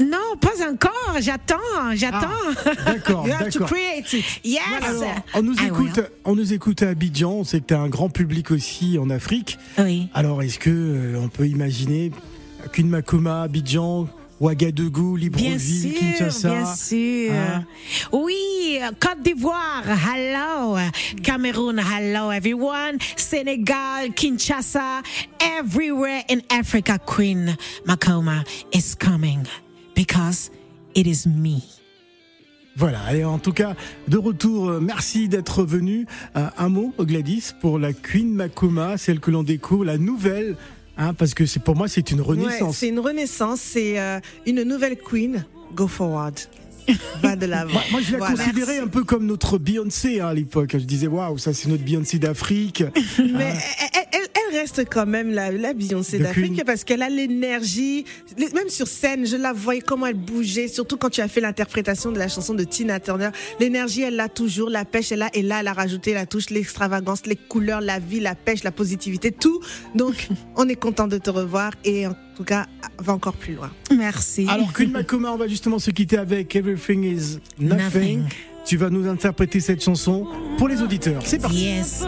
Non, 0.00 0.36
pas 0.40 0.68
encore. 0.70 1.16
J'attends, 1.20 1.56
j'attends. 1.94 2.26
Ah, 2.64 2.92
D'accord, 2.92 3.26
You 3.26 3.32
have 3.32 3.50
to 3.50 3.58
d'accord. 3.60 3.68
create 3.68 4.12
it. 4.12 4.24
Yes. 4.44 4.60
Alors, 4.82 5.04
on 5.34 5.42
nous 5.42 5.54
I 5.54 5.66
écoute, 5.66 5.96
will. 5.96 6.10
on 6.24 6.34
nous 6.36 6.52
écoute 6.52 6.82
à 6.82 6.88
Abidjan. 6.90 7.30
On 7.32 7.44
sait 7.44 7.60
que 7.60 7.66
tu 7.66 7.74
as 7.74 7.80
un 7.80 7.88
grand 7.88 8.08
public 8.08 8.50
aussi 8.50 8.98
en 8.98 9.10
Afrique. 9.10 9.58
Oui. 9.78 10.08
Alors, 10.14 10.42
est-ce 10.42 10.58
que 10.58 10.70
euh, 10.70 11.20
on 11.20 11.28
peut 11.28 11.46
imaginer 11.46 12.10
qu'une 12.72 12.88
Makoma, 12.88 13.42
Abidjan, 13.42 14.08
Ouagadougou, 14.38 15.16
Libreville, 15.16 15.94
Kinshasa 15.94 16.48
bien 16.50 16.74
sûr. 16.74 17.32
Hein? 17.32 17.64
Oui, 18.12 18.78
Côte 19.00 19.22
d'Ivoire, 19.22 19.84
hello. 19.86 20.76
Cameroun, 21.22 21.78
hello 21.78 22.30
everyone. 22.30 22.98
Sénégal, 23.16 24.12
Kinshasa, 24.14 25.02
everywhere 25.40 26.22
in 26.28 26.40
Africa, 26.50 26.98
Queen 26.98 27.56
Makoma 27.86 28.44
is 28.74 28.94
coming 28.94 29.46
because 29.94 30.50
it 30.94 31.06
is 31.06 31.26
me. 31.26 31.62
Voilà, 32.78 33.14
et 33.14 33.24
en 33.24 33.38
tout 33.38 33.54
cas, 33.54 33.74
de 34.06 34.18
retour, 34.18 34.68
euh, 34.68 34.80
merci 34.80 35.28
d'être 35.28 35.64
venu. 35.64 36.04
Euh, 36.36 36.50
un 36.58 36.68
mot, 36.68 36.92
Gladys, 37.00 37.52
pour 37.58 37.78
la 37.78 37.94
Queen 37.94 38.34
Makoma, 38.34 38.98
celle 38.98 39.18
que 39.18 39.30
l'on 39.30 39.42
découvre, 39.42 39.86
la 39.86 39.96
nouvelle, 39.96 40.56
hein, 40.96 41.14
parce 41.14 41.34
que 41.34 41.46
c'est 41.46 41.60
pour 41.62 41.76
moi, 41.76 41.88
c'est 41.88 42.10
une 42.10 42.20
Ouais, 42.20 42.26
renaissance. 42.26 42.78
c'est 42.78 42.88
une 42.88 43.00
renaissance, 43.00 43.60
c'est 43.60 43.98
euh, 43.98 44.20
une 44.46 44.62
nouvelle 44.62 44.96
Queen. 44.96 45.44
Go 45.74 45.88
forward. 45.88 46.34
Va 47.22 47.36
de 47.36 47.46
l'avant. 47.46 47.72
moi, 47.72 47.82
moi, 47.90 48.00
je 48.00 48.12
la 48.12 48.18
Voilà. 48.18 48.34
considérais 48.36 48.78
un 48.78 48.86
peu 48.86 49.04
comme 49.04 49.26
notre 49.26 49.58
Beyoncé 49.58 50.20
hein, 50.20 50.28
à 50.28 50.34
l'époque. 50.34 50.70
Je 50.74 50.78
disais, 50.78 51.06
waouh, 51.06 51.38
ça 51.38 51.52
c'est 51.52 51.68
notre 51.68 51.82
Beyoncé 51.84 52.18
d'Afrique. 52.18 52.84
Mais 53.18 53.54
elle, 53.94 54.00
elle- 54.12 54.28
elle 54.52 54.60
reste 54.60 54.84
quand 54.88 55.06
même 55.06 55.30
la, 55.30 55.50
la 55.50 55.72
Beyoncé 55.72 56.18
The 56.18 56.22
d'Afrique 56.22 56.64
parce 56.64 56.84
qu'elle 56.84 57.02
a 57.02 57.08
l'énergie. 57.08 58.04
Même 58.38 58.68
sur 58.68 58.86
scène, 58.86 59.26
je 59.26 59.36
la 59.36 59.52
voyais 59.52 59.80
comment 59.80 60.06
elle 60.06 60.14
bougeait, 60.14 60.68
surtout 60.68 60.96
quand 60.96 61.10
tu 61.10 61.20
as 61.20 61.28
fait 61.28 61.40
l'interprétation 61.40 62.12
de 62.12 62.18
la 62.18 62.28
chanson 62.28 62.54
de 62.54 62.64
Tina 62.64 63.00
Turner. 63.00 63.30
L'énergie, 63.60 64.02
elle 64.02 64.16
l'a 64.16 64.28
toujours, 64.28 64.70
la 64.70 64.84
pêche, 64.84 65.10
elle 65.12 65.18
l'a, 65.20 65.30
et 65.34 65.42
là, 65.42 65.60
elle 65.60 65.68
a 65.68 65.72
rajouté 65.72 66.14
la 66.14 66.26
touche, 66.26 66.50
l'extravagance, 66.50 67.26
les 67.26 67.36
couleurs, 67.36 67.80
la 67.80 67.98
vie, 67.98 68.20
la 68.20 68.34
pêche, 68.34 68.62
la 68.62 68.70
positivité, 68.72 69.32
tout. 69.32 69.60
Donc, 69.94 70.28
on 70.56 70.68
est 70.68 70.76
content 70.76 71.06
de 71.08 71.18
te 71.18 71.30
revoir 71.30 71.72
et 71.84 72.06
en 72.06 72.14
tout 72.36 72.44
cas, 72.44 72.66
va 72.98 73.14
encore 73.14 73.32
plus 73.32 73.54
loin. 73.54 73.70
Merci. 73.96 74.46
Alors, 74.48 74.72
Queen 74.72 74.90
Makoma, 74.90 75.30
on 75.32 75.36
va 75.36 75.48
justement 75.48 75.78
se 75.78 75.90
quitter 75.90 76.18
avec 76.18 76.54
Everything 76.54 77.04
is 77.04 77.38
Nothing. 77.58 77.78
Nothing. 77.78 78.22
Tu 78.66 78.76
vas 78.76 78.90
nous 78.90 79.08
interpréter 79.08 79.60
cette 79.60 79.82
chanson 79.82 80.26
pour 80.58 80.68
les 80.68 80.82
auditeurs. 80.82 81.22
C'est 81.24 81.38
parti. 81.38 81.64
yes. 81.64 82.04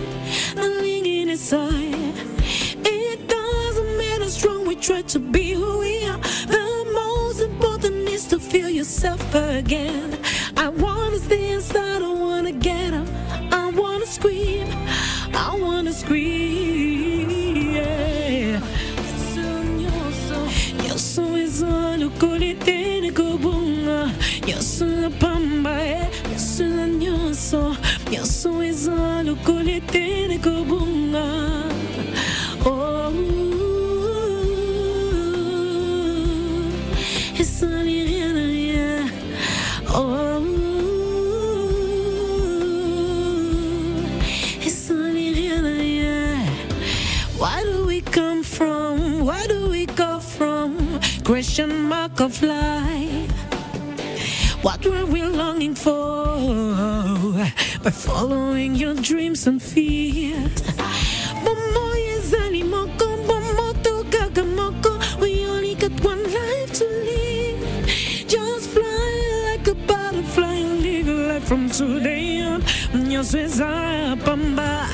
nalingine 0.55 1.37
side. 1.37 2.15
It 2.83 3.27
doesn't 3.27 3.97
matter 3.97 4.29
strong, 4.29 4.65
we 4.65 4.75
try 4.75 5.03
to 5.03 5.19
be 5.19 5.53
who 5.53 5.79
we 5.79 6.03
are. 6.05 6.17
The 6.47 6.91
most 6.93 7.41
important 7.41 8.09
is 8.09 8.25
to 8.29 8.39
feel 8.39 8.69
yourself 8.69 9.21
again. 9.35 10.17
I 10.57 10.69
wanna 10.69 11.19
stay 11.19 11.51
inside, 11.51 12.01
I 12.01 12.13
wanna 12.13 12.51
get 12.51 12.93
up, 12.93 13.07
I 13.51 13.69
wanna 13.71 14.07
scream, 14.07 14.67
I 15.33 15.55
wanna 15.61 15.93
scream. 15.93 16.80
Nyoso 27.51 27.75
Yosu 28.11 28.63
izalo 28.63 29.35
kolitene 29.35 30.37
kobunga 30.39 31.25
Oh 32.65 33.11
Et 37.39 37.43
ça 37.43 37.67
n'est 37.67 38.03
rien 38.03 38.35
à 38.35 38.45
rien 38.45 39.05
Oh 39.93 40.41
Et 44.65 44.69
ça 44.69 44.93
n'est 44.93 45.31
rien 45.31 45.65
à 45.65 45.73
rien 45.77 46.37
Where 47.37 47.63
do 47.65 47.85
we 47.87 48.01
come 48.01 48.43
from? 48.43 49.25
Where 49.25 49.47
do 49.47 49.69
we 49.69 49.85
go 49.87 50.19
from? 50.19 50.77
Question 51.23 51.89
mark 51.89 52.19
of 52.21 52.41
life. 52.43 53.31
What 54.61 54.85
were 54.85 55.05
we 55.07 55.23
longing 55.23 55.73
for? 55.73 57.20
by 57.83 57.89
following 57.89 58.75
your 58.75 58.93
dreams 58.93 59.47
and 59.47 59.61
fears. 59.61 60.61
We 65.19 65.45
only 65.45 65.75
got 65.75 65.91
one 66.03 66.23
life 66.23 66.73
to 66.73 66.85
live. 66.85 68.27
Just 68.27 68.69
fly 68.69 69.47
like 69.47 69.67
a 69.67 69.73
butterfly 69.73 70.53
and 70.53 70.81
live 70.81 71.07
a 71.07 71.33
life 71.33 71.43
from 71.43 71.69
today 71.69 72.41
on. 72.41 72.63
Yo 73.09 73.23
soy 73.23 73.47
Zapamba, 73.47 74.87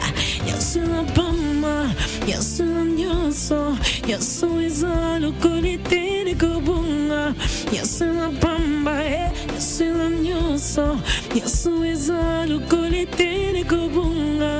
yo 0.45 0.55
soy 0.59 0.85
la 0.85 1.03
Pamba, 1.13 1.93
yo 2.25 2.41
soy 2.41 2.67
Añoso, 2.67 3.77
yo 4.07 4.19
soy 4.21 4.69
Zalocolite 4.69 6.23
de 6.25 6.35
Cobunga, 6.37 7.33
yo 7.71 7.85
soy 7.85 8.13
la 8.15 8.29
Pamba, 8.39 9.03
yo 9.47 9.59
soy 9.61 9.89
Añoso. 9.89 11.01
yaso 11.37 11.85
eza 11.85 12.45
lokoli 12.49 13.05
te 13.17 13.29
nekobonga 13.53 14.53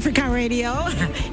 Africa 0.00 0.30
Radio. 0.30 0.88